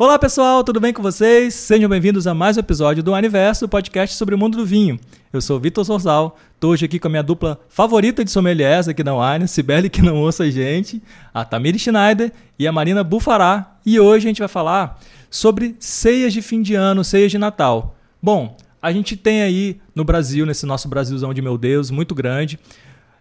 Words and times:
Olá 0.00 0.18
pessoal, 0.18 0.64
tudo 0.64 0.80
bem 0.80 0.94
com 0.94 1.02
vocês? 1.02 1.52
Sejam 1.52 1.86
bem-vindos 1.86 2.26
a 2.26 2.32
mais 2.32 2.56
um 2.56 2.60
episódio 2.60 3.02
do 3.02 3.14
Aniverso, 3.14 3.68
podcast 3.68 4.16
sobre 4.16 4.34
o 4.34 4.38
mundo 4.38 4.56
do 4.56 4.64
vinho. 4.64 4.98
Eu 5.30 5.42
sou 5.42 5.60
Vitor 5.60 5.84
Sorzal, 5.84 6.38
estou 6.54 6.70
hoje 6.70 6.86
aqui 6.86 6.98
com 6.98 7.08
a 7.08 7.10
minha 7.10 7.22
dupla 7.22 7.60
favorita 7.68 8.24
de 8.24 8.30
sommeliers 8.30 8.88
aqui 8.88 9.04
na 9.04 9.12
Wine, 9.14 9.46
Sibeli 9.46 9.90
que 9.90 10.00
não 10.00 10.16
ouça 10.16 10.44
a 10.44 10.50
gente, 10.50 11.02
a 11.34 11.44
Tamiri 11.44 11.78
Schneider 11.78 12.32
e 12.58 12.66
a 12.66 12.72
Marina 12.72 13.04
Bufará. 13.04 13.76
E 13.84 14.00
hoje 14.00 14.26
a 14.26 14.30
gente 14.30 14.38
vai 14.38 14.48
falar 14.48 14.98
sobre 15.28 15.76
ceias 15.78 16.32
de 16.32 16.40
fim 16.40 16.62
de 16.62 16.74
ano, 16.74 17.04
ceias 17.04 17.30
de 17.30 17.36
Natal. 17.36 17.94
Bom, 18.22 18.56
a 18.80 18.90
gente 18.92 19.18
tem 19.18 19.42
aí 19.42 19.82
no 19.94 20.02
Brasil, 20.02 20.46
nesse 20.46 20.64
nosso 20.64 20.88
Brasilzão 20.88 21.34
de 21.34 21.42
meu 21.42 21.58
Deus, 21.58 21.90
muito 21.90 22.14
grande, 22.14 22.58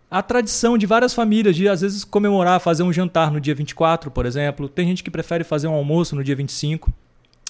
a 0.10 0.24
tradição 0.24 0.78
de 0.78 0.86
várias 0.86 1.14
famílias 1.14 1.56
de 1.56 1.68
às 1.68 1.82
vezes 1.82 2.04
comemorar, 2.04 2.60
fazer 2.60 2.84
um 2.84 2.92
jantar 2.92 3.32
no 3.32 3.40
dia 3.40 3.54
24, 3.54 4.10
por 4.10 4.26
exemplo. 4.26 4.68
Tem 4.68 4.88
gente 4.88 5.04
que 5.04 5.12
prefere 5.12 5.44
fazer 5.44 5.68
um 5.68 5.74
almoço 5.74 6.16
no 6.16 6.24
dia 6.24 6.36
25. 6.36 6.92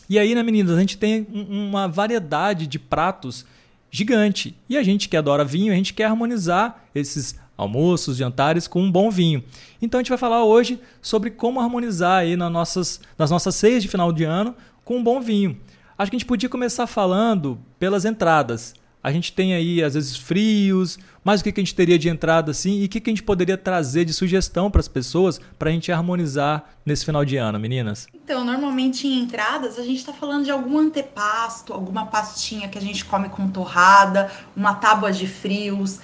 E 0.09 0.19
aí, 0.19 0.35
né, 0.35 0.43
meninas, 0.43 0.75
a 0.75 0.79
gente 0.79 0.97
tem 0.97 1.25
uma 1.31 1.87
variedade 1.87 2.67
de 2.67 2.77
pratos 2.77 3.45
gigante. 3.89 4.57
E 4.67 4.77
a 4.77 4.83
gente 4.83 5.07
que 5.07 5.15
adora 5.15 5.45
vinho, 5.45 5.71
a 5.71 5.75
gente 5.75 5.93
quer 5.93 6.05
harmonizar 6.05 6.83
esses 6.93 7.39
almoços, 7.55 8.17
jantares 8.17 8.67
com 8.67 8.81
um 8.81 8.91
bom 8.91 9.09
vinho. 9.11 9.43
Então 9.81 9.99
a 9.99 10.01
gente 10.01 10.09
vai 10.09 10.17
falar 10.17 10.43
hoje 10.43 10.79
sobre 11.01 11.29
como 11.29 11.59
harmonizar 11.59 12.19
aí 12.19 12.35
nas 12.35 12.51
nossas, 12.51 13.01
nas 13.17 13.29
nossas 13.29 13.55
ceias 13.55 13.83
de 13.83 13.89
final 13.89 14.11
de 14.11 14.23
ano 14.23 14.55
com 14.83 14.97
um 14.97 15.03
bom 15.03 15.21
vinho. 15.21 15.57
Acho 15.97 16.09
que 16.09 16.15
a 16.15 16.19
gente 16.19 16.27
podia 16.27 16.49
começar 16.49 16.87
falando 16.87 17.59
pelas 17.77 18.05
entradas. 18.05 18.73
A 19.03 19.11
gente 19.11 19.31
tem 19.31 19.53
aí, 19.53 19.81
às 19.83 19.93
vezes, 19.93 20.17
frios, 20.17 20.97
mas 21.23 21.41
o 21.41 21.43
que, 21.43 21.49
a 21.49 21.53
gente 21.59 21.75
teria 21.75 21.97
de 21.97 22.09
entrada 22.09 22.51
assim 22.51 22.81
e 22.81 22.85
o 22.85 22.89
que, 22.89 22.99
que 22.99 23.09
a 23.09 23.13
gente 23.13 23.23
poderia 23.23 23.57
trazer 23.57 24.05
de 24.05 24.13
sugestão 24.13 24.71
para 24.71 24.79
as 24.79 24.87
pessoas 24.87 25.39
para 25.57 25.69
a 25.69 25.73
gente 25.73 25.91
harmonizar 25.91 26.63
nesse 26.85 27.05
final 27.05 27.23
de 27.23 27.37
ano, 27.37 27.59
meninas? 27.59 28.07
Então, 28.13 28.43
normalmente 28.43 29.07
em 29.07 29.19
entradas 29.19 29.77
a 29.77 29.83
gente 29.83 29.97
está 29.97 30.13
falando 30.13 30.45
de 30.45 30.51
algum 30.51 30.77
antepasto, 30.77 31.73
alguma 31.73 32.05
pastinha 32.05 32.67
que 32.67 32.77
a 32.77 32.81
gente 32.81 33.05
come 33.05 33.29
com 33.29 33.47
torrada, 33.47 34.31
uma 34.55 34.73
tábua 34.73 35.11
de 35.11 35.27
frios, 35.27 35.99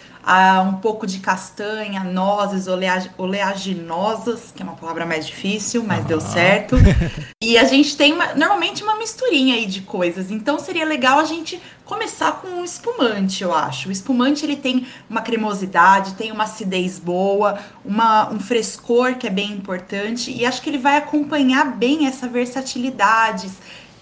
um 0.67 0.73
pouco 0.77 1.05
de 1.05 1.19
castanha, 1.19 2.03
nozes 2.03 2.67
oleag 2.67 3.11
oleaginosas, 3.17 4.51
que 4.53 4.63
é 4.63 4.65
uma 4.65 4.75
palavra 4.75 5.05
mais 5.05 5.27
difícil, 5.27 5.83
mas 5.83 5.99
uhum. 5.99 6.05
deu 6.05 6.21
certo. 6.21 6.75
e 7.41 7.57
a 7.57 7.63
gente 7.63 7.95
tem 7.95 8.13
uma, 8.13 8.33
normalmente 8.33 8.83
uma 8.83 8.97
misturinha 8.97 9.55
aí 9.55 9.67
de 9.67 9.81
coisas. 9.81 10.31
Então 10.31 10.57
seria 10.57 10.85
legal 10.85 11.19
a 11.19 11.25
gente 11.25 11.61
começar 11.85 12.41
com 12.41 12.47
um 12.47 12.63
espumante, 12.63 13.43
eu 13.43 13.53
acho. 13.53 13.89
O 13.89 13.91
espumante 13.91 14.43
ele 14.43 14.55
tem 14.55 14.87
uma 15.09 15.21
cremosidade, 15.21 16.15
tem 16.15 16.31
uma 16.31 16.43
acidez 16.45 16.99
boa, 16.99 17.59
uma, 17.83 18.31
um 18.31 18.39
frescor 18.39 19.15
que 19.15 19.27
é 19.27 19.29
bem 19.29 19.51
importante 19.51 20.31
e 20.31 20.45
acho 20.45 20.61
que 20.61 20.69
ele 20.69 20.77
vai 20.77 20.97
acompanhar 20.97 21.75
bem 21.75 22.07
essa 22.07 22.27
versatilidade, 22.27 23.49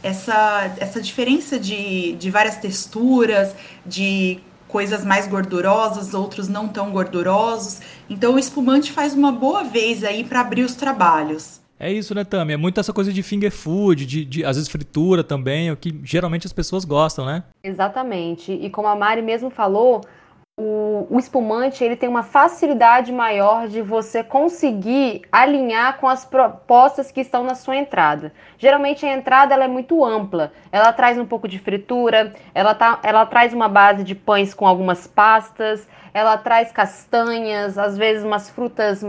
essa, 0.01 0.73
essa 0.77 1.01
diferença 1.01 1.59
de, 1.59 2.13
de 2.13 2.29
várias 2.29 2.57
texturas, 2.57 3.55
de 3.85 4.39
coisas 4.67 5.05
mais 5.05 5.27
gordurosas, 5.27 6.13
outros 6.13 6.47
não 6.47 6.67
tão 6.67 6.91
gordurosos. 6.91 7.79
Então 8.09 8.35
o 8.35 8.39
espumante 8.39 8.91
faz 8.91 9.13
uma 9.13 9.31
boa 9.31 9.63
vez 9.63 10.03
aí 10.03 10.23
para 10.23 10.41
abrir 10.41 10.63
os 10.63 10.73
trabalhos. 10.73 11.61
É 11.79 11.91
isso, 11.91 12.15
né, 12.15 12.23
Tami? 12.23 12.53
É 12.53 12.57
muito 12.57 12.79
essa 12.79 12.93
coisa 12.93 13.11
de 13.11 13.21
finger 13.21 13.51
food, 13.51 14.05
de, 14.05 14.23
de 14.23 14.45
às 14.45 14.55
vezes 14.55 14.71
fritura 14.71 15.23
também, 15.23 15.69
o 15.69 15.75
que 15.75 15.99
geralmente 16.03 16.47
as 16.47 16.53
pessoas 16.53 16.85
gostam, 16.85 17.25
né? 17.25 17.43
Exatamente. 17.63 18.51
E 18.51 18.69
como 18.69 18.87
a 18.87 18.95
Mari 18.95 19.21
mesmo 19.21 19.49
falou, 19.49 20.01
o, 20.55 21.07
o, 21.09 21.17
espumante 21.17 21.83
ele 21.83 21.95
tem 21.95 22.07
uma 22.07 22.21
facilidade 22.21 23.11
maior 23.11 23.67
de 23.67 23.81
você 23.81 24.23
conseguir 24.23 25.23
alinhar 25.31 25.97
com 25.97 26.07
as 26.07 26.23
propostas 26.25 27.11
que 27.11 27.21
estão 27.21 27.43
na 27.43 27.55
sua 27.55 27.75
entrada. 27.75 28.31
Geralmente 28.59 29.03
a 29.03 29.11
entrada 29.11 29.55
ela 29.55 29.63
é 29.63 29.67
muito 29.67 30.05
ampla, 30.05 30.53
ela 30.71 30.93
traz 30.93 31.17
um 31.17 31.25
pouco 31.25 31.47
de 31.47 31.57
fritura, 31.57 32.33
ela, 32.53 32.75
tá, 32.75 32.99
ela 33.01 33.25
traz 33.25 33.51
uma 33.51 33.67
base 33.67 34.03
de 34.03 34.13
pães 34.13 34.53
com 34.53 34.67
algumas 34.67 35.07
pastas, 35.07 35.87
ela 36.13 36.37
traz 36.37 36.71
castanhas, 36.71 37.75
às 37.75 37.97
vezes 37.97 38.23
umas 38.23 38.47
frutas, 38.51 39.03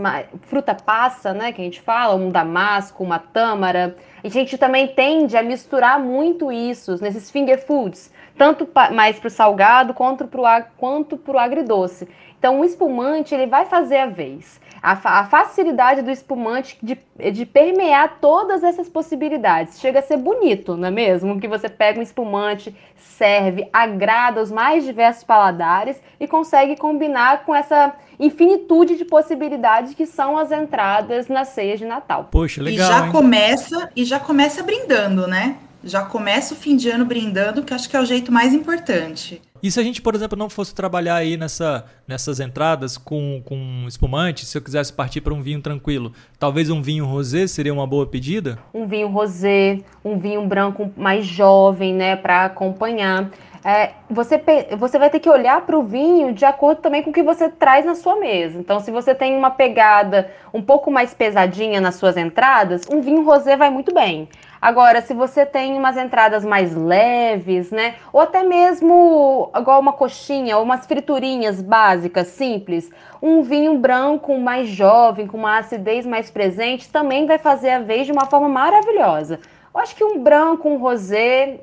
fruta 0.47 0.73
passa, 0.73 1.31
né, 1.31 1.51
que 1.51 1.61
a 1.61 1.63
gente 1.63 1.79
fala, 1.79 2.15
um 2.15 2.31
damasco, 2.31 3.03
uma 3.03 3.19
tâmara. 3.19 3.95
A 4.23 4.27
gente 4.29 4.57
também 4.57 4.87
tende 4.87 5.37
a 5.37 5.43
misturar 5.43 5.99
muito 5.99 6.51
isso 6.51 6.99
nesses 6.99 7.29
finger 7.29 7.63
foods 7.63 8.11
tanto 8.37 8.67
mais 8.93 9.19
para 9.19 9.27
o 9.27 9.31
salgado 9.31 9.93
quanto 9.93 10.27
para 10.27 10.41
o 10.41 10.63
quanto 10.77 11.17
pro 11.17 11.37
agridoce. 11.37 12.07
Então, 12.37 12.59
o 12.59 12.65
espumante 12.65 13.33
ele 13.33 13.47
vai 13.47 13.65
fazer 13.65 13.97
a 13.97 14.05
vez. 14.05 14.59
A, 14.81 14.91
a 14.91 15.25
facilidade 15.25 16.03
do 16.03 16.11
espumante 16.11 16.77
de, 16.83 16.95
de 17.31 17.43
permear 17.43 18.17
todas 18.21 18.63
essas 18.63 18.87
possibilidades. 18.87 19.79
Chega 19.79 19.97
a 19.97 20.03
ser 20.03 20.17
bonito, 20.17 20.77
não 20.77 20.89
é 20.89 20.91
mesmo? 20.91 21.39
Que 21.39 21.47
você 21.47 21.67
pega 21.67 21.99
um 21.99 22.03
espumante, 22.03 22.75
serve, 22.95 23.67
agrada 23.73 24.41
os 24.41 24.51
mais 24.51 24.83
diversos 24.83 25.23
paladares 25.23 25.99
e 26.19 26.27
consegue 26.27 26.77
combinar 26.77 27.45
com 27.45 27.55
essa 27.55 27.95
infinitude 28.19 28.95
de 28.95 29.05
possibilidades 29.05 29.95
que 29.95 30.05
são 30.05 30.37
as 30.37 30.51
entradas 30.51 31.27
na 31.27 31.45
ceia 31.45 31.75
de 31.75 31.85
Natal. 31.85 32.29
Poxa, 32.31 32.61
legal. 32.61 32.85
E 32.85 32.93
já 32.93 33.05
hein? 33.07 33.11
começa 33.11 33.89
e 33.95 34.05
já 34.05 34.19
começa 34.19 34.61
brindando, 34.61 35.25
né? 35.25 35.55
Já 35.85 36.01
começa 36.03 36.53
o 36.53 36.57
fim 36.57 36.75
de 36.75 36.89
ano 36.89 37.05
brindando, 37.05 37.63
que 37.63 37.73
acho 37.73 37.87
que 37.87 37.95
é 37.95 38.01
o 38.01 38.05
jeito 38.05 38.31
mais 38.31 38.53
importante. 38.53 39.41
E 39.61 39.71
se 39.71 39.79
a 39.79 39.83
gente, 39.83 40.01
por 40.01 40.13
exemplo, 40.13 40.37
não 40.37 40.49
fosse 40.49 40.75
trabalhar 40.75 41.15
aí 41.15 41.37
nessa, 41.37 41.85
nessas 42.07 42.39
entradas 42.39 42.97
com, 42.97 43.41
com 43.45 43.85
espumante, 43.87 44.45
se 44.45 44.57
eu 44.57 44.61
quisesse 44.61 44.91
partir 44.91 45.21
para 45.21 45.33
um 45.33 45.41
vinho 45.41 45.61
tranquilo, 45.61 46.11
talvez 46.37 46.69
um 46.69 46.81
vinho 46.81 47.05
rosé 47.05 47.47
seria 47.47 47.73
uma 47.73 47.87
boa 47.87 48.05
pedida? 48.05 48.59
Um 48.73 48.85
vinho 48.85 49.07
rosé, 49.07 49.79
um 50.03 50.19
vinho 50.19 50.45
branco 50.47 50.91
mais 50.97 51.25
jovem, 51.25 51.93
né, 51.93 52.15
para 52.15 52.45
acompanhar. 52.45 53.29
É, 53.67 53.93
você, 54.07 54.39
você 54.77 54.99
vai 54.99 55.09
ter 55.09 55.19
que 55.19 55.27
olhar 55.27 55.59
para 55.65 55.75
o 55.75 55.81
vinho 55.81 56.31
de 56.31 56.45
acordo 56.45 56.81
também 56.81 57.01
com 57.01 57.09
o 57.09 57.13
que 57.13 57.23
você 57.23 57.49
traz 57.49 57.83
na 57.83 57.95
sua 57.95 58.15
mesa. 58.15 58.59
Então, 58.59 58.79
se 58.79 58.91
você 58.91 59.15
tem 59.15 59.35
uma 59.35 59.49
pegada 59.49 60.31
um 60.53 60.61
pouco 60.61 60.91
mais 60.91 61.15
pesadinha 61.15 61.81
nas 61.81 61.95
suas 61.95 62.15
entradas, 62.15 62.83
um 62.91 63.01
vinho 63.01 63.23
rosé 63.23 63.57
vai 63.57 63.71
muito 63.71 63.91
bem. 63.91 64.29
Agora, 64.61 65.01
se 65.01 65.15
você 65.15 65.47
tem 65.47 65.75
umas 65.75 65.97
entradas 65.97 66.45
mais 66.45 66.75
leves, 66.75 67.71
né? 67.71 67.95
Ou 68.13 68.21
até 68.21 68.43
mesmo 68.43 69.51
igual 69.57 69.79
uma 69.79 69.93
coxinha 69.93 70.57
ou 70.57 70.63
umas 70.63 70.85
friturinhas 70.85 71.59
básicas, 71.59 72.27
simples, 72.27 72.91
um 73.19 73.41
vinho 73.41 73.79
branco 73.79 74.37
mais 74.37 74.69
jovem, 74.69 75.25
com 75.25 75.37
uma 75.37 75.57
acidez 75.57 76.05
mais 76.05 76.29
presente, 76.29 76.91
também 76.91 77.25
vai 77.25 77.39
fazer 77.39 77.71
a 77.71 77.79
vez 77.79 78.05
de 78.05 78.11
uma 78.11 78.27
forma 78.27 78.47
maravilhosa. 78.47 79.39
Eu 79.73 79.81
acho 79.81 79.95
que 79.95 80.03
um 80.03 80.19
branco, 80.19 80.69
um 80.69 80.77
rosé, 80.77 81.61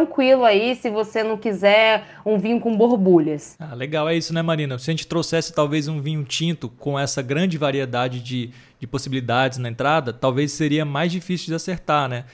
tranquilo 0.00 0.44
aí 0.44 0.74
se 0.74 0.90
você 0.90 1.22
não 1.22 1.36
quiser 1.36 2.04
um 2.24 2.38
vinho 2.38 2.60
com 2.60 2.76
borbulhas. 2.76 3.56
Ah, 3.58 3.74
legal, 3.74 4.08
é 4.08 4.16
isso, 4.16 4.32
né, 4.32 4.42
Marina? 4.42 4.78
Se 4.78 4.90
a 4.90 4.92
gente 4.92 5.06
trouxesse 5.06 5.52
talvez 5.52 5.88
um 5.88 6.00
vinho 6.00 6.24
tinto 6.24 6.68
com 6.68 6.98
essa 6.98 7.20
grande 7.20 7.58
variedade 7.58 8.20
de, 8.20 8.50
de 8.80 8.86
possibilidades 8.86 9.58
na 9.58 9.68
entrada, 9.68 10.12
talvez 10.12 10.52
seria 10.52 10.84
mais 10.84 11.12
difícil 11.12 11.48
de 11.48 11.54
acertar, 11.54 12.08
né? 12.08 12.24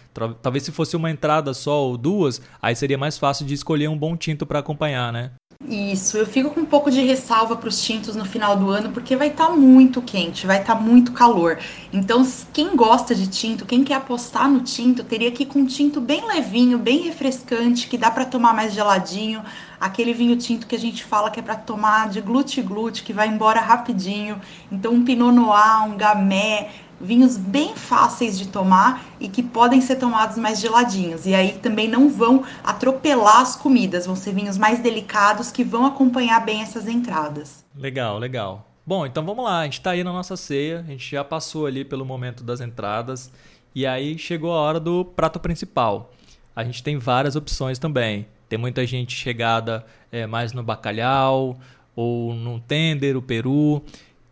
Talvez 0.40 0.62
se 0.62 0.70
fosse 0.70 0.96
uma 0.96 1.10
entrada 1.10 1.52
só 1.52 1.82
ou 1.82 1.96
duas, 1.96 2.40
aí 2.62 2.76
seria 2.76 2.96
mais 2.96 3.18
fácil 3.18 3.44
de 3.44 3.52
escolher 3.52 3.88
um 3.88 3.98
bom 3.98 4.16
tinto 4.16 4.46
para 4.46 4.60
acompanhar, 4.60 5.12
né? 5.12 5.32
Isso, 5.68 6.18
eu 6.18 6.26
fico 6.26 6.50
com 6.50 6.60
um 6.60 6.66
pouco 6.66 6.90
de 6.90 7.00
ressalva 7.00 7.56
para 7.56 7.68
os 7.68 7.82
tintos 7.82 8.14
no 8.14 8.24
final 8.24 8.56
do 8.56 8.70
ano, 8.70 8.92
porque 8.92 9.16
vai 9.16 9.28
estar 9.28 9.46
tá 9.46 9.52
muito 9.52 10.02
quente, 10.02 10.46
vai 10.46 10.60
estar 10.60 10.76
tá 10.76 10.80
muito 10.80 11.12
calor. 11.12 11.58
Então, 11.92 12.24
quem 12.52 12.76
gosta 12.76 13.14
de 13.14 13.26
tinto, 13.26 13.64
quem 13.64 13.82
quer 13.82 13.94
apostar 13.94 14.50
no 14.50 14.60
tinto, 14.60 15.02
teria 15.02 15.32
que 15.32 15.44
ir 15.44 15.46
com 15.46 15.60
um 15.60 15.66
tinto 15.66 16.00
bem 16.00 16.26
levinho, 16.26 16.78
bem 16.78 17.02
refrescante, 17.02 17.88
que 17.88 17.96
dá 17.96 18.10
para 18.10 18.26
tomar 18.26 18.54
mais 18.54 18.74
geladinho. 18.74 19.42
Aquele 19.80 20.12
vinho 20.12 20.36
tinto 20.36 20.66
que 20.66 20.74
a 20.74 20.78
gente 20.78 21.04
fala 21.04 21.30
que 21.30 21.40
é 21.40 21.42
para 21.42 21.56
tomar 21.56 22.08
de 22.08 22.20
glute-glute, 22.20 23.02
que 23.02 23.12
vai 23.12 23.28
embora 23.28 23.60
rapidinho. 23.60 24.40
Então, 24.70 24.92
um 24.92 25.04
Pinot 25.04 25.32
Noir, 25.32 25.84
um 25.84 25.96
Gamay, 25.96 26.68
vinhos 27.00 27.36
bem 27.36 27.74
fáceis 27.74 28.38
de 28.38 28.48
tomar 28.48 29.04
e 29.20 29.28
que 29.28 29.42
podem 29.42 29.80
ser 29.80 29.96
tomados 29.96 30.36
mais 30.38 30.60
geladinhos. 30.60 31.26
E 31.26 31.34
aí 31.34 31.52
também 31.52 31.88
não 31.88 32.08
vão 32.08 32.44
atropelar 32.64 33.40
as 33.40 33.56
comidas, 33.56 34.06
vão 34.06 34.16
ser 34.16 34.32
vinhos 34.32 34.56
mais 34.56 34.78
delicados 34.78 35.50
que 35.50 35.64
vão 35.64 35.84
acompanhar 35.86 36.44
bem 36.44 36.62
essas 36.62 36.88
entradas. 36.88 37.64
Legal, 37.74 38.18
legal. 38.18 38.66
Bom, 38.86 39.04
então 39.04 39.24
vamos 39.24 39.44
lá, 39.44 39.60
a 39.60 39.64
gente 39.64 39.78
está 39.78 39.90
aí 39.90 40.04
na 40.04 40.12
nossa 40.12 40.36
ceia, 40.36 40.84
a 40.86 40.90
gente 40.90 41.10
já 41.10 41.24
passou 41.24 41.66
ali 41.66 41.84
pelo 41.84 42.04
momento 42.04 42.44
das 42.44 42.60
entradas 42.60 43.32
e 43.74 43.84
aí 43.84 44.16
chegou 44.16 44.52
a 44.52 44.60
hora 44.60 44.78
do 44.78 45.04
prato 45.04 45.40
principal. 45.40 46.12
A 46.54 46.62
gente 46.62 46.82
tem 46.82 46.96
várias 46.96 47.36
opções 47.36 47.78
também. 47.78 48.26
Tem 48.48 48.58
muita 48.58 48.86
gente 48.86 49.14
chegada 49.14 49.84
é, 50.10 50.26
mais 50.26 50.52
no 50.52 50.62
bacalhau 50.62 51.56
ou 51.94 52.34
no 52.34 52.60
tender, 52.60 53.16
o 53.16 53.22
peru. 53.22 53.82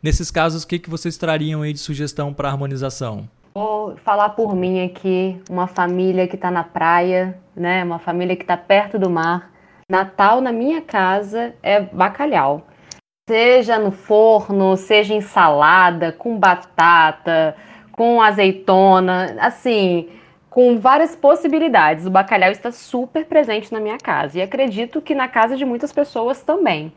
Nesses 0.03 0.31
casos, 0.31 0.63
o 0.63 0.67
que, 0.69 0.79
que 0.79 0.91
vocês 0.91 1.17
trariam 1.17 1.63
aí 1.63 1.73
de 1.73 1.79
sugestão 1.79 2.33
para 2.33 2.49
harmonização? 2.49 3.29
Vou 3.55 3.97
falar 3.97 4.31
por 4.31 4.55
mim 4.55 4.85
aqui, 4.85 5.41
uma 5.49 5.67
família 5.67 6.29
que 6.29 6.35
está 6.35 6.51
na 6.51 6.65
praia, 6.65 7.39
né? 7.57 7.83
Uma 7.85 7.99
família 7.99 8.37
que 8.37 8.43
está 8.43 8.57
perto 8.57 8.99
do 8.99 9.09
mar. 9.09 9.53
Natal 9.89 10.41
na 10.41 10.53
minha 10.53 10.83
casa 10.83 11.55
é 11.63 11.81
bacalhau. 11.81 12.67
Seja 13.29 13.79
no 13.79 13.91
forno, 13.91 14.77
seja 14.77 15.15
em 15.15 15.21
salada, 15.21 16.13
com 16.13 16.39
batata, 16.39 17.57
com 17.93 18.21
azeitona, 18.21 19.37
assim, 19.41 20.09
com 20.55 20.79
várias 20.79 21.17
possibilidades. 21.17 22.07
O 22.07 22.11
bacalhau 22.11 22.53
está 22.53 22.71
super 22.71 23.27
presente 23.27 23.73
na 23.73 23.81
minha 23.81 23.99
casa 23.99 24.39
e 24.39 24.43
acredito 24.43 25.03
que 25.03 25.13
na 25.13 25.27
casa 25.27 25.57
de 25.57 25.65
muitas 25.65 25.93
pessoas 25.93 26.45
também. 26.45 26.93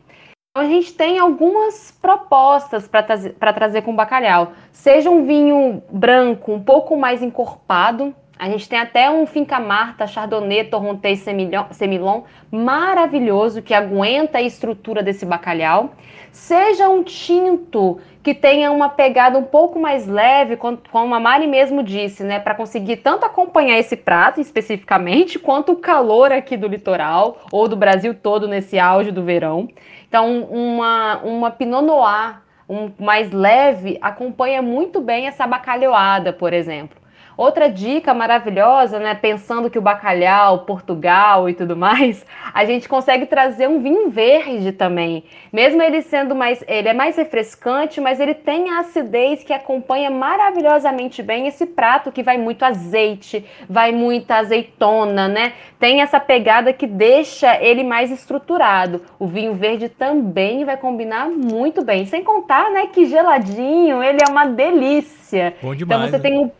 Então, 0.50 0.64
a 0.64 0.72
gente 0.72 0.94
tem 0.94 1.18
algumas 1.18 1.90
propostas 2.00 2.86
para 2.86 3.52
trazer 3.52 3.82
com 3.82 3.96
bacalhau. 3.96 4.52
Seja 4.70 5.10
um 5.10 5.26
vinho 5.26 5.82
branco 5.90 6.52
um 6.52 6.62
pouco 6.62 6.96
mais 6.96 7.20
encorpado, 7.20 8.14
a 8.38 8.48
gente 8.48 8.68
tem 8.68 8.78
até 8.78 9.10
um 9.10 9.26
Finca 9.26 9.58
Marta 9.58 10.06
Chardonnay 10.06 10.64
Torrontés 10.64 11.24
Semillon 11.72 12.22
maravilhoso 12.50 13.60
que 13.62 13.74
aguenta 13.74 14.38
a 14.38 14.42
estrutura 14.42 15.02
desse 15.02 15.26
bacalhau. 15.26 15.90
Seja 16.30 16.88
um 16.88 17.02
tinto 17.02 17.98
que 18.22 18.34
tenha 18.34 18.70
uma 18.70 18.88
pegada 18.88 19.38
um 19.38 19.42
pouco 19.42 19.80
mais 19.80 20.06
leve, 20.06 20.56
como 20.56 21.14
a 21.14 21.20
Mari 21.20 21.46
mesmo 21.46 21.82
disse, 21.82 22.22
né, 22.22 22.38
para 22.38 22.54
conseguir 22.54 22.98
tanto 22.98 23.24
acompanhar 23.24 23.78
esse 23.78 23.96
prato 23.96 24.40
especificamente, 24.40 25.38
quanto 25.38 25.72
o 25.72 25.76
calor 25.76 26.30
aqui 26.30 26.56
do 26.56 26.68
litoral 26.68 27.38
ou 27.50 27.66
do 27.66 27.76
Brasil 27.76 28.14
todo 28.14 28.46
nesse 28.46 28.78
auge 28.78 29.10
do 29.10 29.24
verão. 29.24 29.68
Então, 30.06 30.42
uma 30.42 31.18
uma 31.24 31.50
Pinot 31.50 31.82
Noir 31.82 32.42
um 32.68 32.92
mais 32.98 33.32
leve 33.32 33.98
acompanha 34.00 34.60
muito 34.60 35.00
bem 35.00 35.26
essa 35.26 35.46
bacalhoada, 35.46 36.32
por 36.32 36.52
exemplo. 36.52 37.07
Outra 37.38 37.70
dica 37.70 38.12
maravilhosa, 38.12 38.98
né? 38.98 39.14
Pensando 39.14 39.70
que 39.70 39.78
o 39.78 39.80
bacalhau, 39.80 40.64
Portugal 40.64 41.48
e 41.48 41.54
tudo 41.54 41.76
mais, 41.76 42.26
a 42.52 42.64
gente 42.64 42.88
consegue 42.88 43.26
trazer 43.26 43.68
um 43.68 43.78
vinho 43.78 44.10
verde 44.10 44.72
também. 44.72 45.22
Mesmo 45.52 45.80
ele 45.80 46.02
sendo 46.02 46.34
mais, 46.34 46.64
ele 46.66 46.88
é 46.88 46.92
mais 46.92 47.16
refrescante, 47.16 48.00
mas 48.00 48.18
ele 48.18 48.34
tem 48.34 48.70
a 48.70 48.80
acidez 48.80 49.44
que 49.44 49.52
acompanha 49.52 50.10
maravilhosamente 50.10 51.22
bem 51.22 51.46
esse 51.46 51.64
prato 51.64 52.10
que 52.10 52.24
vai 52.24 52.36
muito 52.36 52.64
azeite, 52.64 53.46
vai 53.70 53.92
muita 53.92 54.38
azeitona, 54.38 55.28
né? 55.28 55.52
Tem 55.78 56.00
essa 56.00 56.18
pegada 56.18 56.72
que 56.72 56.88
deixa 56.88 57.56
ele 57.62 57.84
mais 57.84 58.10
estruturado. 58.10 59.02
O 59.16 59.28
vinho 59.28 59.54
verde 59.54 59.88
também 59.88 60.64
vai 60.64 60.76
combinar 60.76 61.28
muito 61.28 61.84
bem, 61.84 62.04
sem 62.04 62.24
contar, 62.24 62.68
né, 62.72 62.88
que 62.88 63.06
geladinho, 63.06 64.02
ele 64.02 64.18
é 64.26 64.28
uma 64.28 64.44
delícia. 64.44 65.54
Bom 65.62 65.72
demais, 65.72 66.00
então 66.00 66.10
você 66.10 66.16
né? 66.16 66.18
tem 66.18 66.36
um 66.36 66.50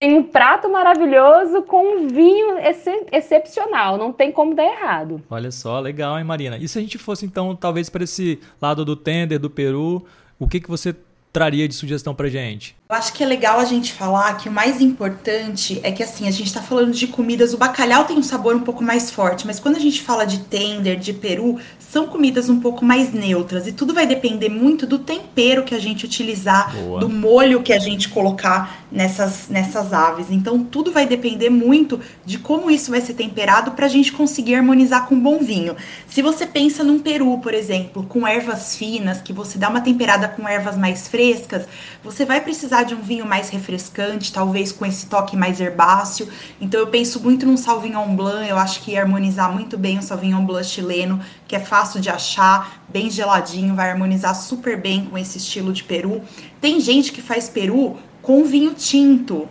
tem 0.00 0.16
um 0.16 0.22
prato 0.22 0.70
maravilhoso 0.72 1.62
com 1.62 1.98
um 1.98 2.08
vinho 2.08 2.58
ex 2.58 2.86
excepcional, 3.12 3.98
não 3.98 4.10
tem 4.10 4.32
como 4.32 4.54
dar 4.54 4.64
errado. 4.64 5.22
Olha 5.28 5.50
só, 5.50 5.78
legal, 5.78 6.18
hein, 6.18 6.24
Marina? 6.24 6.56
E 6.56 6.66
se 6.66 6.78
a 6.78 6.80
gente 6.80 6.96
fosse, 6.96 7.26
então, 7.26 7.54
talvez 7.54 7.90
para 7.90 8.04
esse 8.04 8.40
lado 8.62 8.82
do 8.82 8.96
tender, 8.96 9.38
do 9.38 9.50
Peru, 9.50 10.02
o 10.38 10.48
que, 10.48 10.58
que 10.58 10.70
você 10.70 10.96
traria 11.30 11.68
de 11.68 11.74
sugestão 11.74 12.14
pra 12.14 12.28
gente? 12.28 12.74
Eu 12.90 12.96
acho 12.96 13.12
que 13.12 13.22
é 13.22 13.26
legal 13.26 13.60
a 13.60 13.64
gente 13.64 13.92
falar 13.92 14.36
que 14.36 14.48
o 14.48 14.52
mais 14.52 14.80
importante 14.80 15.78
é 15.84 15.92
que 15.92 16.02
assim, 16.02 16.26
a 16.26 16.30
gente 16.32 16.52
tá 16.52 16.60
falando 16.60 16.90
de 16.90 17.06
comidas, 17.06 17.54
o 17.54 17.56
bacalhau 17.56 18.04
tem 18.04 18.18
um 18.18 18.22
sabor 18.22 18.56
um 18.56 18.62
pouco 18.62 18.82
mais 18.82 19.12
forte, 19.12 19.46
mas 19.46 19.60
quando 19.60 19.76
a 19.76 19.78
gente 19.78 20.02
fala 20.02 20.24
de 20.24 20.40
tender, 20.40 20.98
de 20.98 21.12
peru, 21.12 21.56
são 21.78 22.08
comidas 22.08 22.48
um 22.48 22.58
pouco 22.58 22.84
mais 22.84 23.12
neutras 23.12 23.68
e 23.68 23.72
tudo 23.72 23.94
vai 23.94 24.08
depender 24.08 24.48
muito 24.48 24.88
do 24.88 24.98
tempero 24.98 25.62
que 25.62 25.72
a 25.72 25.78
gente 25.78 26.04
utilizar, 26.04 26.74
Boa. 26.74 26.98
do 26.98 27.08
molho 27.08 27.62
que 27.62 27.72
a 27.72 27.78
gente 27.78 28.08
colocar 28.08 28.84
nessas, 28.90 29.48
nessas 29.48 29.92
aves. 29.92 30.26
Então 30.28 30.64
tudo 30.64 30.90
vai 30.90 31.06
depender 31.06 31.48
muito 31.48 32.00
de 32.26 32.38
como 32.40 32.72
isso 32.72 32.90
vai 32.90 33.00
ser 33.00 33.14
temperado 33.14 33.70
para 33.70 33.86
a 33.86 33.88
gente 33.88 34.10
conseguir 34.10 34.56
harmonizar 34.56 35.06
com 35.06 35.14
um 35.14 35.20
bom 35.20 35.38
vinho. 35.38 35.76
Se 36.08 36.22
você 36.22 36.44
pensa 36.44 36.82
num 36.82 36.98
peru, 36.98 37.38
por 37.38 37.54
exemplo, 37.54 38.04
com 38.08 38.26
ervas 38.26 38.74
finas, 38.74 39.20
que 39.20 39.32
você 39.32 39.58
dá 39.58 39.68
uma 39.68 39.80
temperada 39.80 40.26
com 40.26 40.48
ervas 40.48 40.76
mais 40.76 41.06
frescas, 41.06 41.68
você 42.02 42.24
vai 42.24 42.40
precisar 42.40 42.79
de 42.84 42.94
um 42.94 43.00
vinho 43.00 43.26
mais 43.26 43.48
refrescante, 43.48 44.32
talvez 44.32 44.72
com 44.72 44.84
esse 44.86 45.06
toque 45.06 45.36
mais 45.36 45.60
herbáceo. 45.60 46.28
Então 46.60 46.80
eu 46.80 46.86
penso 46.86 47.20
muito 47.20 47.46
num 47.46 47.56
Sauvignon 47.56 48.14
Blanc, 48.14 48.48
eu 48.48 48.56
acho 48.56 48.80
que 48.80 48.92
ia 48.92 49.02
harmonizar 49.02 49.52
muito 49.52 49.78
bem 49.78 49.98
o 49.98 50.02
Sauvignon 50.02 50.44
Blanc 50.44 50.66
chileno, 50.66 51.20
que 51.46 51.56
é 51.56 51.60
fácil 51.60 52.00
de 52.00 52.10
achar, 52.10 52.82
bem 52.88 53.10
geladinho, 53.10 53.74
vai 53.74 53.90
harmonizar 53.90 54.34
super 54.34 54.80
bem 54.80 55.04
com 55.04 55.16
esse 55.16 55.38
estilo 55.38 55.72
de 55.72 55.84
peru. 55.84 56.22
Tem 56.60 56.80
gente 56.80 57.12
que 57.12 57.22
faz 57.22 57.48
peru 57.48 57.96
com 58.22 58.44
vinho 58.44 58.74
tinto, 58.74 59.48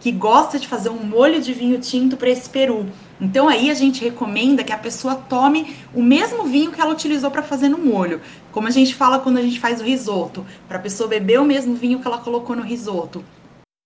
que 0.00 0.10
gosta 0.10 0.58
de 0.58 0.66
fazer 0.66 0.88
um 0.88 1.04
molho 1.04 1.40
de 1.40 1.52
vinho 1.52 1.78
tinto 1.80 2.16
para 2.16 2.30
esse 2.30 2.48
peru. 2.48 2.86
Então 3.22 3.48
aí 3.48 3.70
a 3.70 3.74
gente 3.74 4.02
recomenda 4.02 4.64
que 4.64 4.72
a 4.72 4.76
pessoa 4.76 5.14
tome 5.14 5.76
o 5.94 6.02
mesmo 6.02 6.42
vinho 6.42 6.72
que 6.72 6.80
ela 6.80 6.92
utilizou 6.92 7.30
para 7.30 7.40
fazer 7.40 7.68
no 7.68 7.78
molho. 7.78 8.20
Como 8.50 8.66
a 8.66 8.70
gente 8.70 8.96
fala 8.96 9.20
quando 9.20 9.36
a 9.36 9.42
gente 9.42 9.60
faz 9.60 9.80
o 9.80 9.84
risoto, 9.84 10.44
para 10.66 10.76
a 10.76 10.80
pessoa 10.80 11.08
beber 11.08 11.38
o 11.40 11.44
mesmo 11.44 11.76
vinho 11.76 12.00
que 12.00 12.06
ela 12.08 12.18
colocou 12.18 12.56
no 12.56 12.62
risoto. 12.62 13.24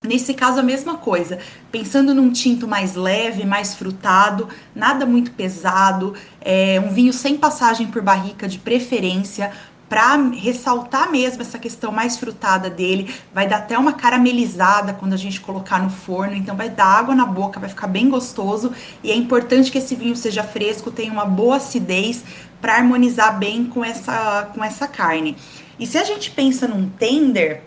Nesse 0.03 0.33
caso, 0.33 0.61
a 0.61 0.63
mesma 0.63 0.97
coisa. 0.97 1.39
Pensando 1.71 2.15
num 2.15 2.33
tinto 2.33 2.67
mais 2.67 2.95
leve, 2.95 3.45
mais 3.45 3.75
frutado, 3.75 4.49
nada 4.75 5.05
muito 5.05 5.33
pesado, 5.33 6.15
é, 6.41 6.81
um 6.81 6.89
vinho 6.89 7.13
sem 7.13 7.37
passagem 7.37 7.89
por 7.89 8.01
barrica 8.01 8.49
de 8.49 8.59
preferência, 8.59 9.53
para 9.89 10.17
ressaltar 10.33 11.11
mesmo 11.11 11.43
essa 11.43 11.59
questão 11.59 11.93
mais 11.93 12.17
frutada 12.17 12.69
dele, 12.69 13.15
vai 13.33 13.47
dar 13.47 13.59
até 13.59 13.79
uma 13.79 13.93
caramelizada 13.93 14.93
quando 14.93 15.13
a 15.13 15.17
gente 15.17 15.41
colocar 15.41 15.83
no 15.83 15.91
forno, 15.91 16.35
então 16.35 16.57
vai 16.57 16.69
dar 16.69 16.87
água 16.87 17.15
na 17.15 17.25
boca, 17.25 17.61
vai 17.61 17.69
ficar 17.69 17.87
bem 17.87 18.09
gostoso 18.09 18.73
e 19.03 19.11
é 19.11 19.15
importante 19.15 19.71
que 19.71 19.79
esse 19.79 19.95
vinho 19.95 20.17
seja 20.17 20.43
fresco, 20.43 20.91
tenha 20.91 21.13
uma 21.13 21.25
boa 21.25 21.57
acidez 21.57 22.25
para 22.61 22.77
harmonizar 22.77 23.39
bem 23.39 23.65
com 23.65 23.85
essa 23.85 24.51
com 24.55 24.65
essa 24.65 24.89
carne. 24.89 25.37
E 25.79 25.87
se 25.87 25.99
a 25.99 26.05
gente 26.05 26.31
pensa 26.31 26.67
num 26.67 26.89
tender, 26.89 27.63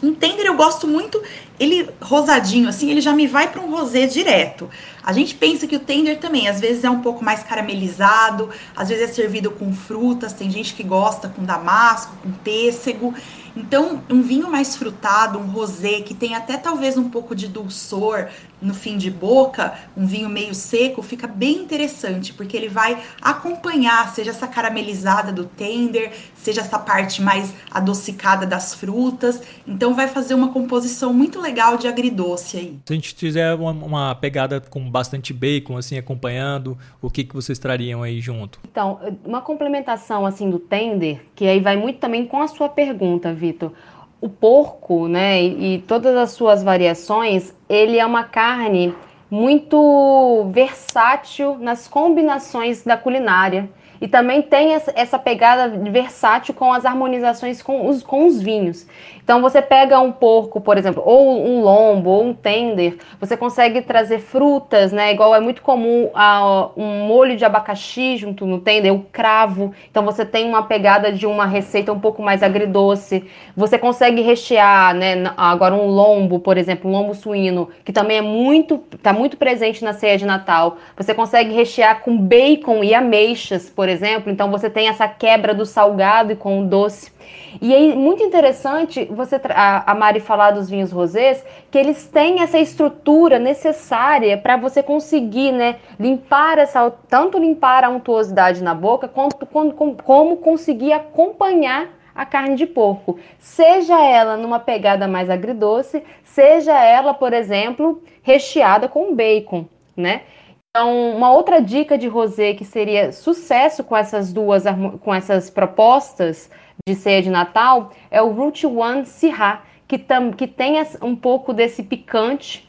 um 0.00 0.14
tender 0.14 0.46
eu 0.46 0.54
gosto 0.54 0.86
muito, 0.86 1.20
ele 1.58 1.90
rosadinho 2.00 2.68
assim, 2.68 2.88
ele 2.88 3.00
já 3.00 3.12
me 3.12 3.26
vai 3.26 3.50
para 3.50 3.60
um 3.60 3.68
rosé 3.68 4.06
direto. 4.06 4.70
A 5.02 5.12
gente 5.12 5.34
pensa 5.34 5.66
que 5.66 5.74
o 5.74 5.80
tender 5.80 6.20
também, 6.20 6.46
às 6.46 6.60
vezes 6.60 6.84
é 6.84 6.90
um 6.90 7.00
pouco 7.00 7.24
mais 7.24 7.42
caramelizado, 7.42 8.48
às 8.76 8.88
vezes 8.88 9.10
é 9.10 9.12
servido 9.12 9.50
com 9.50 9.72
frutas, 9.72 10.32
tem 10.32 10.48
gente 10.52 10.72
que 10.74 10.84
gosta 10.84 11.28
com 11.28 11.42
damasco, 11.42 12.16
com 12.22 12.30
pêssego. 12.30 13.12
Então, 13.56 14.00
um 14.08 14.22
vinho 14.22 14.48
mais 14.48 14.76
frutado, 14.76 15.36
um 15.36 15.48
rosé 15.48 16.00
que 16.00 16.14
tem 16.14 16.36
até 16.36 16.56
talvez 16.56 16.96
um 16.96 17.10
pouco 17.10 17.34
de 17.34 17.48
dulçor 17.48 18.28
no 18.60 18.74
fim 18.74 18.96
de 18.96 19.10
boca, 19.10 19.74
um 19.96 20.06
vinho 20.06 20.28
meio 20.28 20.54
seco, 20.54 21.02
fica 21.02 21.26
bem 21.26 21.56
interessante, 21.56 22.32
porque 22.32 22.56
ele 22.56 22.68
vai 22.68 23.02
acompanhar, 23.20 24.12
seja 24.14 24.30
essa 24.30 24.46
caramelizada 24.46 25.32
do 25.32 25.44
tender, 25.44 26.12
seja 26.34 26.60
essa 26.60 26.78
parte 26.78 27.22
mais 27.22 27.54
adocicada 27.70 28.46
das 28.46 28.74
frutas. 28.74 29.42
Então, 29.66 29.94
vai 29.94 30.08
fazer 30.08 30.34
uma 30.34 30.52
composição 30.52 31.12
muito 31.12 31.40
legal 31.40 31.76
de 31.76 31.86
agridoce 31.86 32.56
aí. 32.56 32.78
Se 32.84 32.92
a 32.92 32.96
gente 32.96 33.14
fizer 33.14 33.54
uma, 33.54 33.70
uma 33.70 34.14
pegada 34.14 34.60
com 34.60 34.90
bastante 34.90 35.32
bacon, 35.32 35.76
assim, 35.76 35.96
acompanhando, 35.96 36.76
o 37.00 37.10
que, 37.10 37.24
que 37.24 37.34
vocês 37.34 37.58
trariam 37.58 38.02
aí 38.02 38.20
junto? 38.20 38.58
Então, 38.70 38.98
uma 39.24 39.40
complementação, 39.40 40.26
assim, 40.26 40.50
do 40.50 40.58
tender, 40.58 41.22
que 41.34 41.46
aí 41.46 41.60
vai 41.60 41.76
muito 41.76 41.98
também 41.98 42.26
com 42.26 42.40
a 42.40 42.48
sua 42.48 42.68
pergunta, 42.68 43.32
Vitor. 43.32 43.72
O 44.20 44.28
porco, 44.28 45.06
né, 45.06 45.42
e, 45.42 45.74
e 45.74 45.78
todas 45.82 46.16
as 46.16 46.30
suas 46.30 46.62
variações, 46.62 47.54
ele 47.68 47.98
é 47.98 48.04
uma 48.04 48.24
carne 48.24 48.94
muito 49.30 50.48
versátil 50.50 51.56
nas 51.58 51.86
combinações 51.86 52.82
da 52.82 52.96
culinária. 52.96 53.70
E 54.00 54.08
também 54.08 54.42
tem 54.42 54.74
essa 54.94 55.18
pegada 55.18 55.68
versátil 55.90 56.54
com 56.54 56.72
as 56.72 56.84
harmonizações 56.84 57.62
com 57.62 57.88
os, 57.88 58.02
com 58.02 58.26
os 58.26 58.40
vinhos. 58.40 58.86
Então 59.28 59.42
você 59.42 59.60
pega 59.60 60.00
um 60.00 60.10
porco, 60.10 60.58
por 60.58 60.78
exemplo, 60.78 61.02
ou 61.04 61.46
um 61.46 61.60
lombo, 61.60 62.08
ou 62.08 62.24
um 62.24 62.32
tender, 62.32 62.96
você 63.20 63.36
consegue 63.36 63.82
trazer 63.82 64.20
frutas, 64.20 64.90
né? 64.90 65.12
Igual 65.12 65.34
é 65.34 65.40
muito 65.40 65.60
comum 65.60 66.04
uh, 66.06 66.70
um 66.74 67.06
molho 67.06 67.36
de 67.36 67.44
abacaxi 67.44 68.16
junto 68.16 68.46
no 68.46 68.58
tender, 68.58 68.90
o 68.90 69.00
cravo. 69.12 69.74
Então 69.90 70.02
você 70.02 70.24
tem 70.24 70.48
uma 70.48 70.62
pegada 70.62 71.12
de 71.12 71.26
uma 71.26 71.44
receita 71.44 71.92
um 71.92 72.00
pouco 72.00 72.22
mais 72.22 72.42
agridoce. 72.42 73.22
Você 73.54 73.76
consegue 73.76 74.22
rechear, 74.22 74.94
né? 74.94 75.30
Agora 75.36 75.74
um 75.74 75.88
lombo, 75.88 76.38
por 76.38 76.56
exemplo, 76.56 76.88
um 76.88 76.92
lombo 76.94 77.14
suíno, 77.14 77.68
que 77.84 77.92
também 77.92 78.16
é 78.16 78.22
muito, 78.22 78.78
tá 79.02 79.12
muito 79.12 79.36
presente 79.36 79.84
na 79.84 79.92
ceia 79.92 80.16
de 80.16 80.24
Natal. 80.24 80.78
Você 80.96 81.12
consegue 81.12 81.52
rechear 81.52 82.00
com 82.00 82.16
bacon 82.16 82.82
e 82.82 82.94
ameixas, 82.94 83.68
por 83.68 83.87
exemplo. 83.88 84.30
Então 84.30 84.50
você 84.50 84.68
tem 84.68 84.88
essa 84.88 85.08
quebra 85.08 85.54
do 85.54 85.64
salgado 85.66 86.32
e 86.32 86.36
com 86.36 86.60
o 86.60 86.66
doce. 86.66 87.12
E 87.60 87.74
aí, 87.74 87.96
muito 87.96 88.22
interessante 88.22 89.04
você 89.06 89.40
a, 89.50 89.90
a 89.90 89.94
Mari 89.94 90.20
falar 90.20 90.50
dos 90.52 90.68
vinhos 90.68 90.92
rosés, 90.92 91.44
que 91.70 91.78
eles 91.78 92.06
têm 92.06 92.40
essa 92.40 92.58
estrutura 92.58 93.38
necessária 93.38 94.36
para 94.36 94.56
você 94.56 94.82
conseguir, 94.82 95.52
né, 95.52 95.76
limpar 95.98 96.58
essa, 96.58 96.90
tanto 97.08 97.38
limpar 97.38 97.84
a 97.84 97.88
untuosidade 97.88 98.62
na 98.62 98.74
boca, 98.74 99.08
quanto, 99.08 99.46
como, 99.46 99.96
como 99.96 100.36
conseguir 100.36 100.92
acompanhar 100.92 101.88
a 102.14 102.26
carne 102.26 102.56
de 102.56 102.66
porco, 102.66 103.18
seja 103.38 103.96
ela 104.04 104.36
numa 104.36 104.58
pegada 104.58 105.06
mais 105.06 105.30
agridoce, 105.30 106.02
seja 106.24 106.76
ela, 106.76 107.14
por 107.14 107.32
exemplo, 107.32 108.02
recheada 108.22 108.88
com 108.88 109.14
bacon, 109.14 109.66
né? 109.96 110.22
Então, 110.70 111.16
uma 111.16 111.32
outra 111.32 111.60
dica 111.60 111.96
de 111.96 112.06
rosé 112.06 112.54
que 112.54 112.64
seria 112.64 113.10
sucesso 113.10 113.82
com 113.82 113.96
essas 113.96 114.32
duas 114.32 114.64
com 115.00 115.14
essas 115.14 115.50
propostas 115.50 116.50
de 116.86 116.94
ceia 116.94 117.22
de 117.22 117.30
Natal 117.30 117.90
é 118.10 118.22
o 118.22 118.32
Root 118.32 118.66
One 118.66 119.04
Syrah, 119.04 119.62
que, 119.86 119.98
que 120.36 120.46
tem 120.46 120.74
um 121.02 121.16
pouco 121.16 121.52
desse 121.52 121.82
picante 121.82 122.68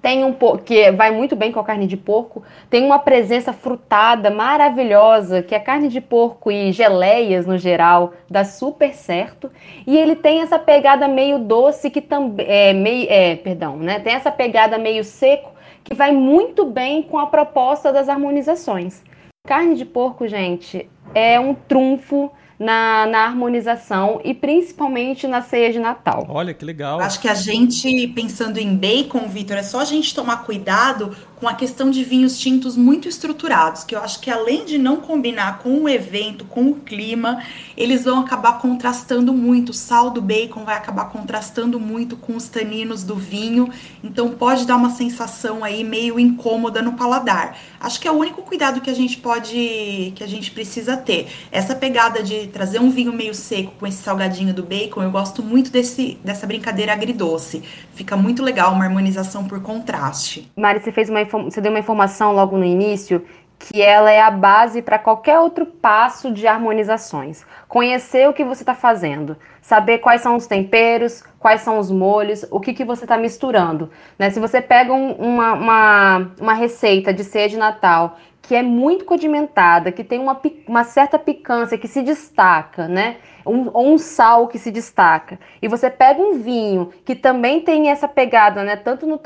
tem 0.00 0.24
um 0.24 0.34
que 0.64 0.90
vai 0.92 1.10
muito 1.10 1.36
bem 1.36 1.52
com 1.52 1.60
a 1.60 1.64
carne 1.64 1.86
de 1.86 1.96
porco, 1.96 2.42
tem 2.70 2.84
uma 2.84 2.98
presença 2.98 3.52
frutada 3.52 4.30
maravilhosa, 4.30 5.42
que 5.42 5.54
é 5.54 5.58
carne 5.58 5.88
de 5.88 6.00
porco 6.00 6.50
e 6.50 6.72
geleias 6.72 7.46
no 7.46 7.58
geral, 7.58 8.14
dá 8.28 8.42
super 8.44 8.94
certo. 8.94 9.50
E 9.86 9.96
ele 9.96 10.16
tem 10.16 10.40
essa 10.40 10.58
pegada 10.58 11.06
meio 11.06 11.38
doce 11.38 11.90
que 11.90 12.00
também 12.00 12.46
é 12.48 12.72
meio, 12.72 13.06
é, 13.10 13.36
perdão, 13.36 13.76
né? 13.76 14.00
Tem 14.00 14.14
essa 14.14 14.30
pegada 14.30 14.78
meio 14.78 15.04
seco 15.04 15.52
que 15.90 15.96
vai 15.96 16.12
muito 16.12 16.64
bem 16.64 17.02
com 17.02 17.18
a 17.18 17.26
proposta 17.26 17.92
das 17.92 18.08
harmonizações. 18.08 19.02
Carne 19.44 19.74
de 19.74 19.84
porco, 19.84 20.28
gente, 20.28 20.88
é 21.12 21.40
um 21.40 21.52
trunfo 21.52 22.30
na, 22.56 23.06
na 23.06 23.24
harmonização 23.24 24.20
e 24.22 24.32
principalmente 24.32 25.26
na 25.26 25.42
ceia 25.42 25.72
de 25.72 25.80
Natal. 25.80 26.26
Olha 26.28 26.54
que 26.54 26.64
legal. 26.64 27.00
Acho 27.00 27.20
que 27.20 27.28
a 27.28 27.34
gente, 27.34 28.06
pensando 28.08 28.58
em 28.58 28.76
bacon, 28.76 29.26
Vitor, 29.26 29.56
é 29.56 29.64
só 29.64 29.80
a 29.80 29.84
gente 29.84 30.14
tomar 30.14 30.44
cuidado 30.44 31.16
com 31.40 31.48
a 31.48 31.54
questão 31.54 31.90
de 31.90 32.04
vinhos 32.04 32.38
tintos 32.38 32.76
muito 32.76 33.08
estruturados, 33.08 33.82
que 33.82 33.94
eu 33.94 34.00
acho 34.00 34.20
que 34.20 34.30
além 34.30 34.66
de 34.66 34.76
não 34.76 34.96
combinar 34.96 35.58
com 35.60 35.84
o 35.84 35.88
evento, 35.88 36.44
com 36.44 36.68
o 36.68 36.74
clima, 36.74 37.42
eles 37.74 38.04
vão 38.04 38.20
acabar 38.20 38.58
contrastando 38.60 39.32
muito. 39.32 39.70
O 39.70 39.74
sal 39.74 40.10
do 40.10 40.20
bacon 40.20 40.64
vai 40.66 40.76
acabar 40.76 41.06
contrastando 41.06 41.80
muito 41.80 42.14
com 42.14 42.36
os 42.36 42.46
taninos 42.48 43.02
do 43.02 43.16
vinho, 43.16 43.70
então 44.04 44.28
pode 44.32 44.66
dar 44.66 44.76
uma 44.76 44.90
sensação 44.90 45.64
aí 45.64 45.82
meio 45.82 46.20
incômoda 46.20 46.82
no 46.82 46.92
paladar. 46.92 47.56
Acho 47.80 47.98
que 47.98 48.06
é 48.06 48.10
o 48.10 48.16
único 48.16 48.42
cuidado 48.42 48.82
que 48.82 48.90
a 48.90 48.94
gente 48.94 49.16
pode, 49.16 50.12
que 50.14 50.22
a 50.22 50.26
gente 50.26 50.50
precisa 50.50 50.94
ter. 50.98 51.28
Essa 51.50 51.74
pegada 51.74 52.22
de 52.22 52.48
trazer 52.48 52.78
um 52.78 52.90
vinho 52.90 53.14
meio 53.14 53.34
seco 53.34 53.72
com 53.80 53.86
esse 53.86 54.02
salgadinho 54.02 54.52
do 54.52 54.62
bacon, 54.62 55.02
eu 55.02 55.10
gosto 55.10 55.42
muito 55.42 55.70
desse, 55.70 56.18
dessa 56.22 56.46
brincadeira 56.46 56.92
agridoce. 56.92 57.62
Fica 57.94 58.14
muito 58.14 58.42
legal 58.42 58.72
uma 58.74 58.84
harmonização 58.84 59.44
por 59.44 59.62
contraste. 59.62 60.50
Mari, 60.54 60.80
você 60.80 60.92
fez 60.92 61.08
uma 61.08 61.20
você 61.30 61.60
deu 61.60 61.70
uma 61.70 61.78
informação 61.78 62.32
logo 62.32 62.56
no 62.56 62.64
início 62.64 63.24
que 63.60 63.82
ela 63.82 64.10
é 64.10 64.20
a 64.22 64.30
base 64.30 64.80
para 64.80 64.98
qualquer 64.98 65.38
outro 65.38 65.66
passo 65.66 66.32
de 66.32 66.46
harmonizações. 66.46 67.44
Conhecer 67.68 68.26
o 68.26 68.32
que 68.32 68.42
você 68.42 68.62
está 68.62 68.74
fazendo, 68.74 69.36
saber 69.60 69.98
quais 69.98 70.22
são 70.22 70.34
os 70.34 70.46
temperos, 70.46 71.22
quais 71.38 71.60
são 71.60 71.78
os 71.78 71.90
molhos, 71.90 72.46
o 72.50 72.58
que, 72.58 72.72
que 72.72 72.86
você 72.86 73.04
está 73.04 73.18
misturando. 73.18 73.90
Né? 74.18 74.30
Se 74.30 74.40
você 74.40 74.62
pega 74.62 74.94
um, 74.94 75.12
uma, 75.12 75.52
uma, 75.52 76.30
uma 76.40 76.54
receita 76.54 77.12
de 77.12 77.22
ceia 77.22 77.50
de 77.50 77.58
Natal 77.58 78.16
que 78.42 78.54
é 78.54 78.62
muito 78.62 79.04
condimentada, 79.04 79.92
que 79.92 80.02
tem 80.02 80.18
uma, 80.18 80.40
uma 80.66 80.84
certa 80.84 81.18
picância, 81.18 81.78
que 81.78 81.86
se 81.86 82.02
destaca, 82.02 82.88
né? 82.88 83.16
Um, 83.46 83.70
ou 83.72 83.92
um 83.92 83.98
sal 83.98 84.48
que 84.48 84.58
se 84.58 84.70
destaca. 84.70 85.38
E 85.62 85.68
você 85.68 85.88
pega 85.88 86.20
um 86.20 86.40
vinho 86.40 86.90
que 87.04 87.14
também 87.14 87.60
tem 87.60 87.90
essa 87.90 88.08
pegada, 88.08 88.62
né? 88.64 88.76
Tanto 88.76 89.06
no 89.06 89.20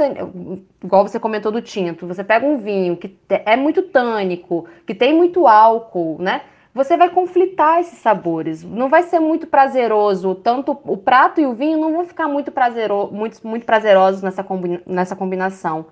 igual 0.83 1.07
você 1.07 1.19
comentou 1.19 1.51
do 1.51 1.63
tinto, 1.63 2.07
você 2.07 2.23
pega 2.23 2.47
um 2.47 2.59
vinho 2.59 2.97
que 2.97 3.17
é 3.29 3.57
muito 3.57 3.83
tânico, 3.83 4.67
que 4.87 4.95
tem 4.95 5.15
muito 5.15 5.47
álcool, 5.47 6.17
né? 6.21 6.43
Você 6.75 6.97
vai 6.97 7.09
conflitar 7.09 7.79
esses 7.79 8.01
sabores. 8.01 8.65
Não 8.65 8.89
vai 8.89 9.05
ser 9.05 9.21
muito 9.21 9.47
prazeroso. 9.47 10.35
Tanto 10.35 10.77
o 10.85 10.97
prato 10.97 11.41
e 11.41 11.47
o 11.47 11.55
vinho 11.55 11.79
não 11.79 11.93
vão 11.93 12.05
ficar 12.05 12.27
muito, 12.27 12.51
prazero, 12.51 13.09
muito, 13.13 13.39
muito 13.47 13.65
prazerosos 13.65 14.23
nessa, 14.23 14.45
nessa 14.85 15.15
combinação. 15.15 15.87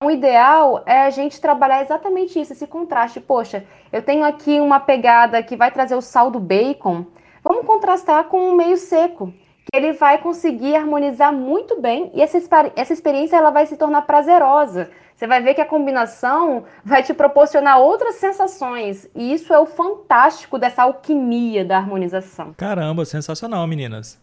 O 0.00 0.12
ideal 0.12 0.84
é 0.86 1.00
a 1.00 1.10
gente 1.10 1.40
trabalhar 1.40 1.82
exatamente 1.82 2.40
isso, 2.40 2.52
esse 2.52 2.68
contraste. 2.68 3.18
Poxa, 3.18 3.64
eu 3.92 4.00
tenho 4.00 4.24
aqui 4.24 4.60
uma 4.60 4.78
pegada 4.78 5.42
que 5.42 5.56
vai 5.56 5.72
trazer 5.72 5.96
o 5.96 6.00
sal 6.00 6.30
do 6.30 6.38
bacon. 6.38 7.04
Vamos 7.42 7.66
contrastar 7.66 8.26
com 8.26 8.48
um 8.48 8.54
meio 8.54 8.76
seco, 8.76 9.34
que 9.66 9.76
ele 9.76 9.92
vai 9.94 10.18
conseguir 10.18 10.76
harmonizar 10.76 11.32
muito 11.32 11.80
bem 11.80 12.12
e 12.14 12.22
essa, 12.22 12.38
essa 12.76 12.92
experiência 12.92 13.36
ela 13.36 13.50
vai 13.50 13.66
se 13.66 13.76
tornar 13.76 14.02
prazerosa. 14.02 14.88
Você 15.16 15.26
vai 15.26 15.42
ver 15.42 15.54
que 15.54 15.60
a 15.60 15.66
combinação 15.66 16.62
vai 16.84 17.02
te 17.02 17.12
proporcionar 17.12 17.80
outras 17.80 18.14
sensações. 18.14 19.10
E 19.16 19.32
isso 19.32 19.52
é 19.52 19.58
o 19.58 19.66
fantástico 19.66 20.60
dessa 20.60 20.84
alquimia 20.84 21.64
da 21.64 21.76
harmonização. 21.76 22.54
Caramba, 22.56 23.04
sensacional, 23.04 23.66
meninas. 23.66 24.16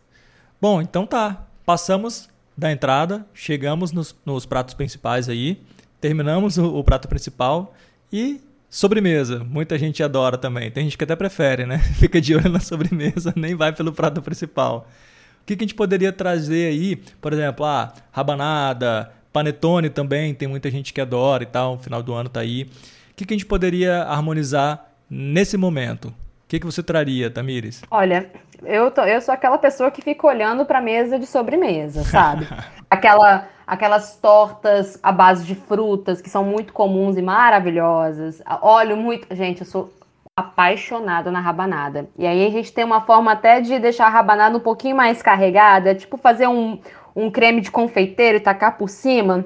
Bom, 0.61 0.81
então 0.81 1.05
tá. 1.05 1.45
Passamos 1.65 2.29
da 2.57 2.71
entrada, 2.71 3.25
chegamos 3.33 3.91
nos, 3.91 4.15
nos 4.25 4.45
pratos 4.45 4.73
principais 4.73 5.27
aí, 5.27 5.61
terminamos 5.99 6.57
o, 6.57 6.75
o, 6.75 6.83
prato 6.83 7.07
principal 7.07 7.73
e 8.11 8.39
sobremesa. 8.69 9.43
Muita 9.43 9.77
gente 9.77 10.01
adora 10.01 10.37
também. 10.37 10.71
Tem 10.71 10.83
gente 10.83 10.97
que 10.97 11.03
até 11.03 11.15
prefere, 11.15 11.65
né? 11.65 11.79
Fica 11.99 12.21
de 12.21 12.35
olho 12.35 12.49
na 12.49 12.59
sobremesa, 12.59 13.33
nem 13.35 13.55
vai 13.55 13.73
pelo 13.73 13.91
prato 13.91 14.21
principal. 14.21 14.87
O 15.41 15.45
que, 15.45 15.55
que 15.55 15.63
a 15.63 15.67
gente 15.67 15.75
poderia 15.75 16.11
trazer 16.11 16.67
aí? 16.67 16.95
Por 16.95 17.33
exemplo, 17.33 17.65
ah, 17.65 17.93
rabanada, 18.11 19.11
panetone 19.31 19.89
também, 19.89 20.33
tem 20.33 20.47
muita 20.47 20.71
gente 20.71 20.93
que 20.93 21.01
adora 21.01 21.43
e 21.43 21.45
tal, 21.45 21.77
final 21.77 22.01
do 22.01 22.13
ano 22.13 22.29
tá 22.29 22.39
aí. 22.39 22.63
O 22.63 23.15
que, 23.15 23.25
que 23.25 23.33
a 23.33 23.37
gente 23.37 23.45
poderia 23.45 24.03
harmonizar 24.03 24.91
nesse 25.09 25.55
momento? 25.57 26.13
O 26.45 26.47
que, 26.47 26.59
que 26.59 26.65
você 26.65 26.83
traria, 26.83 27.29
Tamires? 27.31 27.81
Olha, 27.89 28.29
eu, 28.63 28.91
tô, 28.91 29.01
eu 29.01 29.19
sou 29.19 29.33
aquela 29.33 29.57
pessoa 29.57 29.89
que 29.89 29.99
fica 29.99 30.27
olhando 30.27 30.63
para 30.63 30.77
a 30.77 30.81
mesa 30.81 31.17
de 31.17 31.25
sobremesa, 31.25 32.03
sabe? 32.03 32.47
Aquela, 32.87 33.49
aquelas 33.65 34.15
tortas 34.17 34.97
à 35.01 35.11
base 35.11 35.43
de 35.43 35.55
frutas 35.55 36.21
que 36.21 36.29
são 36.29 36.45
muito 36.45 36.71
comuns 36.71 37.17
e 37.17 37.21
maravilhosas. 37.21 38.41
Olho 38.61 38.95
muito. 38.95 39.35
Gente, 39.35 39.61
eu 39.61 39.65
sou 39.65 39.91
apaixonada 40.37 41.31
na 41.31 41.39
rabanada. 41.41 42.07
E 42.17 42.27
aí 42.27 42.45
a 42.45 42.49
gente 42.51 42.71
tem 42.71 42.85
uma 42.85 43.01
forma 43.01 43.31
até 43.31 43.59
de 43.59 43.79
deixar 43.79 44.05
a 44.05 44.09
rabanada 44.09 44.55
um 44.55 44.61
pouquinho 44.61 44.95
mais 44.95 45.21
carregada, 45.21 45.95
tipo 45.95 46.15
fazer 46.15 46.47
um, 46.47 46.79
um 47.15 47.31
creme 47.31 47.59
de 47.59 47.71
confeiteiro 47.71 48.37
e 48.37 48.39
tacar 48.39 48.77
por 48.77 48.87
cima. 48.87 49.45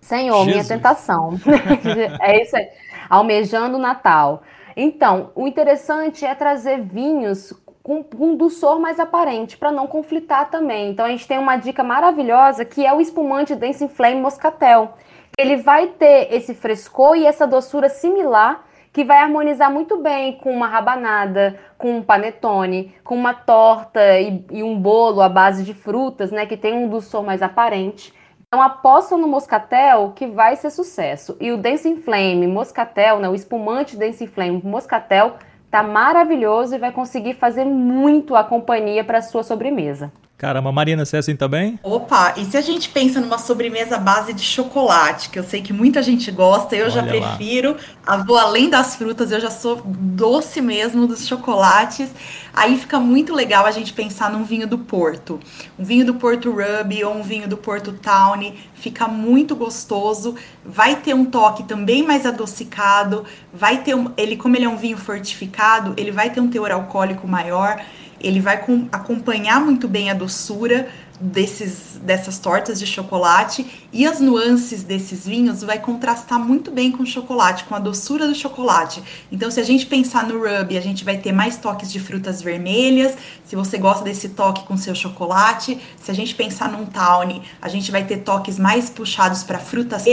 Senhor, 0.00 0.44
Jesus. 0.44 0.54
minha 0.54 0.64
tentação. 0.64 1.38
é 2.22 2.40
isso 2.40 2.56
aí. 2.56 2.68
Almejando 3.10 3.76
o 3.76 3.80
Natal. 3.80 4.42
Então, 4.76 5.30
o 5.34 5.48
interessante 5.48 6.26
é 6.26 6.34
trazer 6.34 6.82
vinhos 6.82 7.52
com 7.82 8.04
um 8.18 8.36
doçor 8.36 8.78
mais 8.80 9.00
aparente, 9.00 9.56
para 9.56 9.70
não 9.70 9.86
conflitar 9.86 10.50
também. 10.50 10.90
Então, 10.90 11.06
a 11.06 11.08
gente 11.08 11.26
tem 11.26 11.38
uma 11.38 11.56
dica 11.56 11.82
maravilhosa 11.82 12.64
que 12.64 12.84
é 12.84 12.92
o 12.92 13.00
espumante 13.00 13.54
Dancing 13.54 13.88
Flame 13.88 14.20
Moscatel. 14.20 14.94
Ele 15.38 15.56
vai 15.56 15.86
ter 15.86 16.34
esse 16.34 16.52
frescor 16.52 17.16
e 17.16 17.24
essa 17.24 17.46
doçura 17.46 17.88
similar 17.88 18.66
que 18.92 19.04
vai 19.04 19.18
harmonizar 19.18 19.70
muito 19.70 19.98
bem 19.98 20.38
com 20.38 20.50
uma 20.50 20.66
rabanada, 20.66 21.60
com 21.76 21.98
um 21.98 22.02
panetone, 22.02 22.94
com 23.04 23.14
uma 23.14 23.34
torta 23.34 24.18
e, 24.18 24.44
e, 24.50 24.62
um 24.62 24.80
bolo 24.80 25.20
à 25.20 25.28
base 25.28 25.62
de 25.62 25.74
frutas, 25.74 26.30
né, 26.32 26.46
que 26.46 26.56
tem 26.56 26.72
um 26.72 26.88
doçor 26.88 27.22
mais 27.22 27.42
aparente. 27.42 28.12
Então 28.48 28.62
aposta 28.62 29.16
no 29.16 29.26
moscatel 29.26 30.12
que 30.14 30.26
vai 30.26 30.54
ser 30.54 30.70
sucesso. 30.70 31.36
E 31.40 31.50
o 31.50 31.58
Dancing 31.58 31.96
Flame 31.96 32.46
Moscatel, 32.46 33.18
né, 33.18 33.28
o 33.28 33.34
espumante 33.34 33.96
Dancing 33.96 34.28
Flame 34.28 34.62
Moscatel, 34.62 35.36
tá 35.68 35.82
maravilhoso 35.82 36.74
e 36.74 36.78
vai 36.78 36.92
conseguir 36.92 37.34
fazer 37.34 37.64
muito 37.64 38.36
a 38.36 38.44
companhia 38.44 39.02
para 39.02 39.20
sua 39.20 39.42
sobremesa. 39.42 40.12
Caramba, 40.38 40.70
Marina, 40.70 41.02
você 41.02 41.16
é 41.16 41.18
assim 41.20 41.34
também? 41.34 41.80
Opa, 41.82 42.34
e 42.36 42.44
se 42.44 42.58
a 42.58 42.60
gente 42.60 42.90
pensa 42.90 43.22
numa 43.22 43.38
sobremesa 43.38 43.96
base 43.96 44.34
de 44.34 44.42
chocolate, 44.42 45.30
que 45.30 45.38
eu 45.38 45.44
sei 45.44 45.62
que 45.62 45.72
muita 45.72 46.02
gente 46.02 46.30
gosta, 46.30 46.76
eu 46.76 46.82
Olha 46.82 46.90
já 46.90 47.02
prefiro, 47.02 47.74
a, 48.06 48.18
vou 48.18 48.36
além 48.36 48.68
das 48.68 48.96
frutas, 48.96 49.32
eu 49.32 49.40
já 49.40 49.50
sou 49.50 49.80
doce 49.82 50.60
mesmo 50.60 51.06
dos 51.06 51.26
chocolates. 51.26 52.10
Aí 52.52 52.76
fica 52.76 53.00
muito 53.00 53.34
legal 53.34 53.64
a 53.64 53.70
gente 53.70 53.94
pensar 53.94 54.30
num 54.30 54.44
vinho 54.44 54.66
do 54.66 54.76
Porto. 54.76 55.40
Um 55.78 55.84
vinho 55.84 56.04
do 56.04 56.14
Porto 56.14 56.50
Ruby 56.50 57.02
ou 57.02 57.14
um 57.14 57.22
vinho 57.22 57.48
do 57.48 57.56
Porto 57.56 57.94
Town, 57.94 58.52
fica 58.74 59.08
muito 59.08 59.56
gostoso, 59.56 60.34
vai 60.62 60.96
ter 60.96 61.14
um 61.14 61.24
toque 61.24 61.64
também 61.64 62.02
mais 62.02 62.26
adocicado, 62.26 63.24
vai 63.54 63.82
ter 63.82 63.94
um, 63.94 64.12
ele 64.18 64.36
como 64.36 64.54
ele 64.54 64.66
é 64.66 64.68
um 64.68 64.76
vinho 64.76 64.98
fortificado, 64.98 65.94
ele 65.96 66.10
vai 66.10 66.28
ter 66.28 66.40
um 66.40 66.48
teor 66.48 66.70
alcoólico 66.70 67.26
maior 67.26 67.80
ele 68.20 68.40
vai 68.40 68.64
com, 68.64 68.88
acompanhar 68.92 69.60
muito 69.60 69.86
bem 69.88 70.10
a 70.10 70.14
doçura 70.14 70.88
desses, 71.20 71.98
dessas 72.02 72.38
tortas 72.38 72.78
de 72.78 72.86
chocolate 72.86 73.66
e 73.92 74.06
as 74.06 74.20
nuances 74.20 74.82
desses 74.82 75.26
vinhos 75.26 75.62
vai 75.62 75.78
contrastar 75.78 76.38
muito 76.38 76.70
bem 76.70 76.92
com 76.92 77.02
o 77.02 77.06
chocolate, 77.06 77.64
com 77.64 77.74
a 77.74 77.78
doçura 77.78 78.26
do 78.26 78.34
chocolate. 78.34 79.02
Então, 79.32 79.50
se 79.50 79.58
a 79.58 79.64
gente 79.64 79.86
pensar 79.86 80.26
no 80.26 80.38
rub, 80.38 80.76
a 80.76 80.80
gente 80.80 81.04
vai 81.04 81.16
ter 81.16 81.32
mais 81.32 81.56
toques 81.56 81.90
de 81.90 81.98
frutas 81.98 82.42
vermelhas. 82.42 83.16
Se 83.44 83.56
você 83.56 83.78
gosta 83.78 84.04
desse 84.04 84.30
toque 84.30 84.64
com 84.64 84.76
seu 84.76 84.94
chocolate, 84.94 85.80
se 86.02 86.10
a 86.10 86.14
gente 86.14 86.34
pensar 86.34 86.70
num 86.70 86.84
tawny, 86.84 87.42
a 87.60 87.68
gente 87.68 87.90
vai 87.90 88.04
ter 88.04 88.18
toques 88.18 88.58
mais 88.58 88.90
puxados 88.90 89.42
para 89.42 89.58
frutas. 89.58 90.04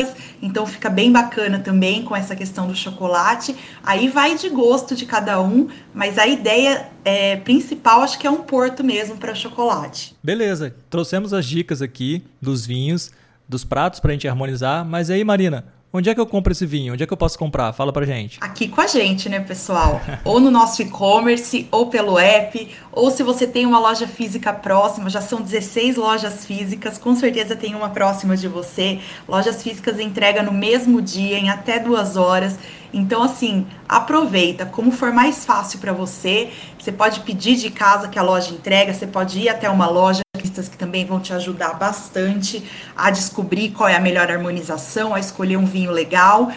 Então, 0.41 0.65
fica 0.65 0.89
bem 0.89 1.11
bacana 1.11 1.59
também 1.59 2.03
com 2.03 2.15
essa 2.15 2.35
questão 2.35 2.67
do 2.67 2.75
chocolate. 2.75 3.55
Aí 3.83 4.07
vai 4.07 4.37
de 4.37 4.49
gosto 4.49 4.95
de 4.95 5.05
cada 5.05 5.41
um, 5.41 5.67
mas 5.93 6.17
a 6.17 6.25
ideia 6.25 6.92
é, 7.03 7.35
principal 7.37 8.01
acho 8.01 8.17
que 8.19 8.27
é 8.27 8.29
um 8.29 8.43
porto 8.43 8.83
mesmo 8.83 9.17
para 9.17 9.35
chocolate. 9.35 10.15
Beleza, 10.23 10.75
trouxemos 10.89 11.33
as 11.33 11.45
dicas 11.45 11.81
aqui 11.81 12.23
dos 12.41 12.65
vinhos, 12.65 13.11
dos 13.47 13.63
pratos 13.63 13.99
para 13.99 14.11
a 14.11 14.13
gente 14.13 14.27
harmonizar, 14.27 14.85
mas 14.85 15.09
aí, 15.09 15.23
Marina, 15.23 15.65
Onde 15.95 16.09
é 16.09 16.15
que 16.15 16.19
eu 16.19 16.25
compro 16.25 16.51
esse 16.51 16.65
vinho? 16.65 16.93
Onde 16.93 17.03
é 17.03 17.05
que 17.05 17.13
eu 17.13 17.17
posso 17.17 17.37
comprar? 17.37 17.71
Fala 17.71 17.93
pra 17.93 18.03
gente. 18.03 18.39
Aqui 18.41 18.67
com 18.67 18.81
a 18.81 18.87
gente, 18.87 19.29
né, 19.29 19.39
pessoal? 19.39 20.01
ou 20.25 20.39
no 20.39 20.49
nosso 20.49 20.81
e-commerce, 20.81 21.67
ou 21.69 21.85
pelo 21.85 22.17
app, 22.17 22.67
ou 22.91 23.11
se 23.11 23.21
você 23.21 23.45
tem 23.45 23.67
uma 23.67 23.77
loja 23.77 24.07
física 24.07 24.51
próxima, 24.51 25.07
já 25.07 25.21
são 25.21 25.39
16 25.39 25.95
lojas 25.95 26.47
físicas, 26.47 26.97
com 26.97 27.15
certeza 27.15 27.55
tem 27.55 27.75
uma 27.75 27.89
próxima 27.89 28.35
de 28.35 28.47
você. 28.47 28.99
Lojas 29.27 29.61
físicas 29.61 29.99
entrega 29.99 30.41
no 30.41 30.51
mesmo 30.51 30.99
dia, 30.99 31.37
em 31.37 31.51
até 31.51 31.77
duas 31.77 32.17
horas. 32.17 32.57
Então, 32.91 33.21
assim, 33.21 33.67
aproveita. 33.87 34.65
Como 34.65 34.91
for 34.91 35.13
mais 35.13 35.45
fácil 35.45 35.77
para 35.77 35.93
você, 35.93 36.49
você 36.79 36.91
pode 36.91 37.19
pedir 37.19 37.55
de 37.55 37.69
casa 37.69 38.07
que 38.07 38.17
a 38.17 38.23
loja 38.23 38.51
entrega, 38.51 38.91
você 38.95 39.05
pode 39.05 39.37
ir 39.37 39.49
até 39.49 39.69
uma 39.69 39.87
loja 39.87 40.23
que 40.67 40.77
também 40.77 41.05
vão 41.05 41.19
te 41.19 41.33
ajudar 41.33 41.73
bastante 41.73 42.63
a 42.95 43.09
descobrir 43.09 43.71
qual 43.71 43.89
é 43.89 43.95
a 43.95 43.99
melhor 43.99 44.29
harmonização, 44.29 45.13
a 45.13 45.19
escolher 45.19 45.57
um 45.57 45.65
vinho 45.65 45.91
legal. 45.91 46.51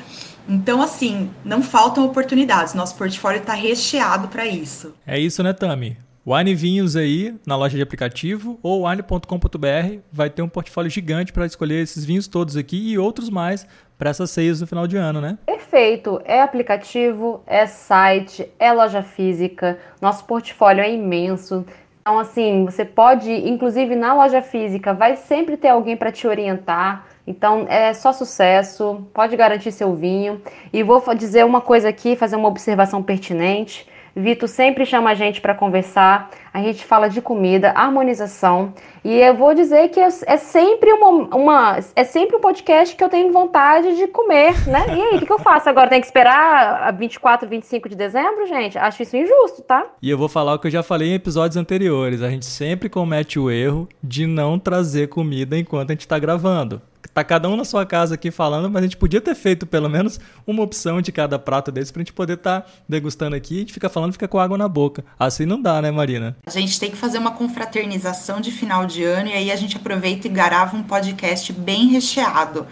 Então, 0.49 0.81
assim, 0.81 1.31
não 1.45 1.62
faltam 1.62 2.05
oportunidades. 2.05 2.75
Nosso 2.75 2.97
portfólio 2.97 3.41
está 3.41 3.55
recheado 3.55 4.29
para 4.29 4.47
isso. 4.47 4.95
É 5.07 5.19
isso, 5.19 5.43
né, 5.43 5.53
Tami? 5.53 5.97
Wine 6.26 6.57
Vinhos 6.57 6.97
aí 6.97 7.37
na 7.47 7.57
loja 7.57 7.76
de 7.76 7.83
aplicativo 7.85 8.59
ou 8.61 8.85
wine.com.br 8.85 10.00
vai 10.11 10.29
ter 10.29 10.43
um 10.43 10.49
portfólio 10.49 10.91
gigante 10.91 11.33
para 11.33 11.47
escolher 11.47 11.81
esses 11.81 12.05
vinhos 12.05 12.26
todos 12.26 12.57
aqui 12.57 12.91
e 12.91 12.99
outros 12.99 13.31
mais 13.31 13.65
para 13.97 14.11
essas 14.11 14.33
ceias 14.33 14.61
no 14.61 14.67
final 14.67 14.88
de 14.88 14.97
ano, 14.97 15.21
né? 15.21 15.38
Perfeito. 15.47 16.21
É 16.25 16.43
aplicativo, 16.43 17.45
é 17.47 17.65
site, 17.67 18.49
é 18.59 18.73
loja 18.73 19.05
física. 19.05 19.79
Nosso 20.03 20.25
portfólio 20.25 20.83
é 20.83 20.93
imenso. 20.93 21.65
Então, 22.07 22.21
assim, 22.21 22.65
você 22.65 22.85
pode, 22.85 23.33
inclusive 23.33 23.97
na 23.97 24.15
loja 24.15 24.41
física, 24.41 24.95
vai 24.95 25.17
sempre 25.17 25.57
ter 25.57 25.71
alguém 25.71 25.97
para 25.97 26.13
te 26.13 26.25
orientar. 26.25 27.05
Então, 27.27 27.67
é 27.69 27.93
só 27.93 28.13
sucesso, 28.13 29.05
pode 29.13 29.37
garantir 29.37 29.73
seu 29.73 29.93
vinho. 29.93 30.41
E 30.73 30.85
vou 30.85 31.03
dizer 31.17 31.45
uma 31.45 31.61
coisa 31.61 31.89
aqui, 31.89 32.15
fazer 32.15 32.37
uma 32.37 32.47
observação 32.47 33.03
pertinente. 33.03 33.89
Vitor 34.17 34.49
sempre 34.49 34.87
chama 34.87 35.11
a 35.11 35.15
gente 35.15 35.43
para 35.43 35.55
conversar, 35.55 36.31
a 36.53 36.63
gente 36.63 36.83
fala 36.87 37.09
de 37.09 37.21
comida, 37.21 37.71
harmonização, 37.73 38.73
e 39.05 39.15
eu 39.21 39.35
vou 39.35 39.55
dizer 39.55 39.91
que 39.91 40.01
é, 40.01 40.09
é, 40.27 40.37
sempre 40.39 40.91
uma, 40.91 41.37
uma, 41.37 41.79
é 41.95 42.03
sempre 42.03 42.35
um 42.35 42.41
podcast 42.41 42.97
que 42.97 43.05
eu 43.05 43.11
tenho 43.11 43.31
vontade 43.31 43.95
de 43.95 44.07
comer, 44.09 44.67
né? 44.67 44.87
E 44.89 45.03
aí, 45.03 45.17
o 45.17 45.19
que, 45.19 45.27
que, 45.27 45.33
eu 45.33 45.39
faço 45.39 45.69
agora? 45.69 45.91
Tem 45.91 46.01
que 46.01 46.07
esperar 46.07 46.89
a 46.89 46.91
24, 46.91 47.47
25 47.47 47.91
de 47.91 47.95
dezembro, 47.95 48.47
gente? 48.47 48.79
Acho 48.79 49.03
isso 49.03 49.17
injusto, 49.19 49.61
tá? 49.63 49.87
E 50.01 50.09
eu 50.09 50.17
vou 50.17 50.31
falar 50.31 50.55
o 50.55 50.59
que 50.59 50.69
eu 50.69 50.71
já 50.71 50.83
falei 50.83 51.11
em 51.11 51.15
episódios 51.15 51.59
anteriores, 51.59 52.23
a 52.23 52.31
gente 52.31 52.47
sempre 52.47 52.89
comete 52.89 53.39
o 53.39 53.51
erro 53.51 53.87
de 54.03 54.27
não 54.27 54.59
trazer 54.59 55.09
comida 55.09 55.59
enquanto 55.59 55.91
a 55.91 55.93
gente 55.93 56.01
está 56.01 56.19
gravando 56.19 56.81
tá 57.17 57.25
cada 57.25 57.49
um 57.49 57.57
na 57.57 57.65
sua 57.65 57.87
casa 57.87 58.15
aqui 58.15 58.31
falando, 58.31 58.69
mas 58.69 58.83
a 58.83 58.85
gente 58.85 58.99
podia 58.99 59.23
ter 59.23 59.35
feito 59.35 59.67
pelo 59.67 59.89
menos 59.89 60.21
uma 60.47 60.63
opção 60.63 61.01
de 61.01 61.11
cada 61.11 61.39
prato 61.39 61.73
desse 61.73 61.91
pra 61.91 62.01
gente 62.01 62.13
poder 62.13 62.35
estar 62.35 62.61
tá 62.61 62.69
degustando 62.87 63.35
aqui. 63.35 63.57
A 63.57 63.59
gente 63.61 63.73
fica 63.73 63.89
falando, 63.89 64.13
fica 64.13 64.29
com 64.29 64.39
água 64.39 64.59
na 64.59 64.69
boca. 64.69 65.03
Assim 65.19 65.47
não 65.47 65.63
dá, 65.63 65.81
né, 65.81 65.91
Marina? 65.91 66.37
A 66.45 66.51
gente 66.51 66.79
tem 66.79 66.91
que 66.91 66.97
fazer 66.97 67.17
uma 67.17 67.31
confraternização 67.31 68.39
de 68.39 68.51
final 68.51 68.85
de 68.85 69.03
ano 69.03 69.31
e 69.31 69.33
aí 69.33 69.51
a 69.51 69.57
gente 69.57 69.79
aproveita 69.79 70.27
e 70.27 70.31
grava 70.31 70.77
um 70.77 70.83
podcast 70.83 71.55
bem 71.55 71.87
recheado 71.87 72.67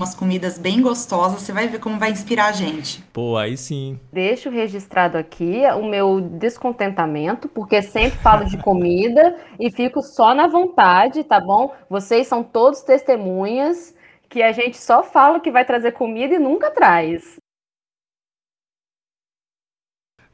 umas 0.00 0.14
comidas 0.14 0.58
bem 0.58 0.80
gostosas, 0.80 1.42
você 1.42 1.52
vai 1.52 1.66
ver 1.66 1.80
como 1.80 1.98
vai 1.98 2.12
inspirar 2.12 2.46
a 2.46 2.52
gente. 2.52 3.02
Pô, 3.12 3.36
aí 3.36 3.56
sim. 3.56 3.98
Deixo 4.12 4.48
registrado 4.48 5.18
aqui 5.18 5.62
o 5.76 5.84
meu 5.84 6.20
descontentamento, 6.20 7.48
porque 7.48 7.82
sempre 7.82 8.16
falo 8.20 8.44
de 8.44 8.56
comida 8.58 9.36
e 9.58 9.72
fico 9.72 10.00
só 10.00 10.32
na 10.36 10.46
vontade, 10.46 11.24
tá 11.24 11.40
bom? 11.40 11.74
Vocês 11.90 12.28
são 12.28 12.44
todos 12.44 12.82
testemunhas 12.82 13.92
que 14.28 14.40
a 14.40 14.52
gente 14.52 14.76
só 14.76 15.02
fala 15.02 15.40
que 15.40 15.50
vai 15.50 15.64
trazer 15.64 15.90
comida 15.90 16.32
e 16.32 16.38
nunca 16.38 16.70
traz. 16.70 17.36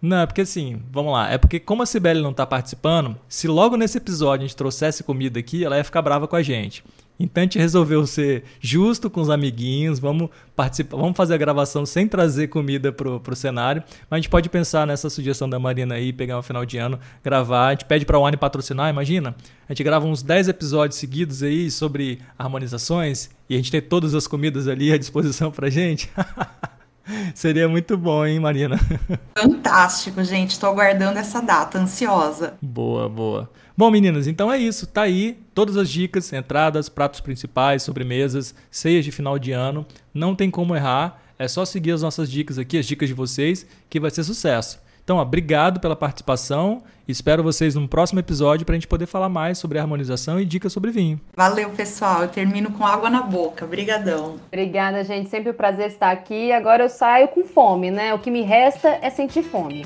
Não, 0.03 0.19
é 0.19 0.27
porque 0.27 0.43
assim, 0.43 0.83
vamos 0.91 1.15
lá. 1.15 1.31
É 1.31 1.39
porque 1.39 1.59
como 1.59 1.83
a 1.83 1.87
Cibele 1.87 2.21
não 2.21 2.35
tá 2.35 2.45
participando, 2.45 3.19
se 3.27 3.49
logo 3.49 3.79
nesse 3.79 3.97
episódio 3.97 4.45
a 4.45 4.47
gente 4.47 4.57
trouxesse 4.57 5.03
comida 5.03 5.41
aqui, 5.41 5.65
ela 5.65 5.79
ia 5.79 5.85
ficar 5.85 6.03
brava 6.03 6.29
com 6.29 6.37
a 6.37 6.43
gente. 6.43 6.85
Então 7.19 7.43
a 7.43 7.45
gente 7.45 7.59
resolveu 7.59 8.07
ser 8.07 8.45
justo 8.61 9.09
com 9.09 9.21
os 9.21 9.31
amiguinhos, 9.31 9.99
vamos 9.99 10.29
participar, 10.57 10.97
vamos 10.97 11.17
fazer 11.17 11.35
a 11.35 11.37
gravação 11.37 11.87
sem 11.87 12.09
trazer 12.09 12.49
comida 12.49 12.93
pro, 12.93 13.21
pro 13.21 13.37
cenário, 13.37 13.83
mas 14.11 14.19
a 14.19 14.21
gente 14.21 14.29
pode 14.29 14.49
pensar 14.49 14.87
nessa 14.87 15.09
sugestão 15.09 15.49
da 15.49 15.59
Marina 15.59 15.95
aí, 15.95 16.13
pegar 16.13 16.39
um 16.39 16.43
final 16.43 16.67
de 16.67 16.77
ano, 16.77 16.99
gravar, 17.23 17.69
a 17.69 17.71
gente 17.71 17.85
pede 17.85 18.05
para 18.05 18.19
o 18.19 18.23
One 18.23 18.37
patrocinar, 18.37 18.91
imagina? 18.91 19.35
A 19.69 19.73
gente 19.73 19.85
grava 19.85 20.07
uns 20.07 20.23
10 20.23 20.49
episódios 20.49 20.99
seguidos 20.99 21.43
aí 21.43 21.71
sobre 21.71 22.19
harmonizações 22.37 23.31
e 23.49 23.55
a 23.55 23.57
gente 23.57 23.71
tem 23.71 23.81
todas 23.81 24.15
as 24.15 24.27
comidas 24.27 24.67
ali 24.67 24.93
à 24.93 24.99
disposição 24.99 25.53
pra 25.53 25.71
gente. 25.71 26.11
Seria 27.35 27.69
muito 27.69 27.97
bom, 27.97 28.25
hein, 28.25 28.41
Marina? 28.41 28.79
Fantástico, 29.37 30.25
gente. 30.25 30.53
Estou 30.53 30.71
aguardando 30.71 31.19
essa 31.19 31.41
data, 31.41 31.79
ansiosa. 31.79 32.55
Boa, 32.63 33.09
boa. 33.09 33.51
Bom, 33.77 33.91
meninas, 33.91 34.29
então 34.29 34.53
é 34.53 34.59
isso. 34.59 34.87
Tá 34.87 35.03
aí 35.03 35.37
todas 35.53 35.77
as 35.77 35.91
dicas, 35.91 36.33
entradas, 36.33 36.89
pratos 36.89 37.21
principais, 37.21 37.83
sobremesas, 37.83 38.55
ceias 38.71 39.05
de 39.05 39.11
final 39.11 39.39
de 39.39 39.51
ano. 39.51 39.85
Não 40.13 40.35
tem 40.35 40.51
como 40.51 40.77
errar. 40.77 41.21
É 41.37 41.49
só 41.49 41.65
seguir 41.65 41.91
as 41.91 42.03
nossas 42.03 42.31
dicas 42.31 42.59
aqui, 42.59 42.79
as 42.79 42.87
dicas 42.87 43.09
de 43.09 43.15
vocês, 43.15 43.67
que 43.91 43.99
vai 43.99 44.11
ser 44.11 44.23
sucesso. 44.23 44.79
Então, 45.03 45.19
obrigado 45.19 45.81
pela 45.81 45.95
participação. 45.95 46.83
Espero 47.07 47.43
vocês 47.43 47.75
num 47.75 47.87
próximo 47.87 48.21
episódio 48.21 48.65
para 48.65 48.75
a 48.75 48.79
gente 48.79 48.87
poder 48.87 49.05
falar 49.05 49.29
mais 49.29 49.59
sobre 49.59 49.79
harmonização 49.79 50.41
e 50.41 50.47
dicas 50.47 50.73
sobre 50.73 50.91
vinho. 50.91 51.21
Valeu, 51.37 51.69
pessoal. 51.71 52.23
Eu 52.23 52.29
termino 52.29 52.71
com 52.71 52.87
água 52.87 53.11
na 53.11 53.21
boca. 53.21 53.67
Obrigadão. 53.67 54.37
Obrigada, 54.47 55.05
gente. 55.05 55.29
Sempre 55.29 55.51
um 55.51 55.55
prazer 55.55 55.89
estar 55.89 56.11
aqui. 56.11 56.53
Agora 56.53 56.85
eu 56.85 56.89
saio 56.89 57.29
com 57.29 57.45
fome, 57.45 57.91
né? 57.91 58.15
O 58.15 58.19
que 58.19 58.31
me 58.31 58.41
resta 58.41 58.99
é 59.03 59.11
sentir 59.11 59.43
fome. 59.43 59.85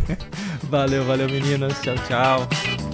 valeu, 0.68 1.04
valeu, 1.04 1.28
meninas. 1.28 1.80
Tchau, 1.80 1.94
tchau. 2.06 2.93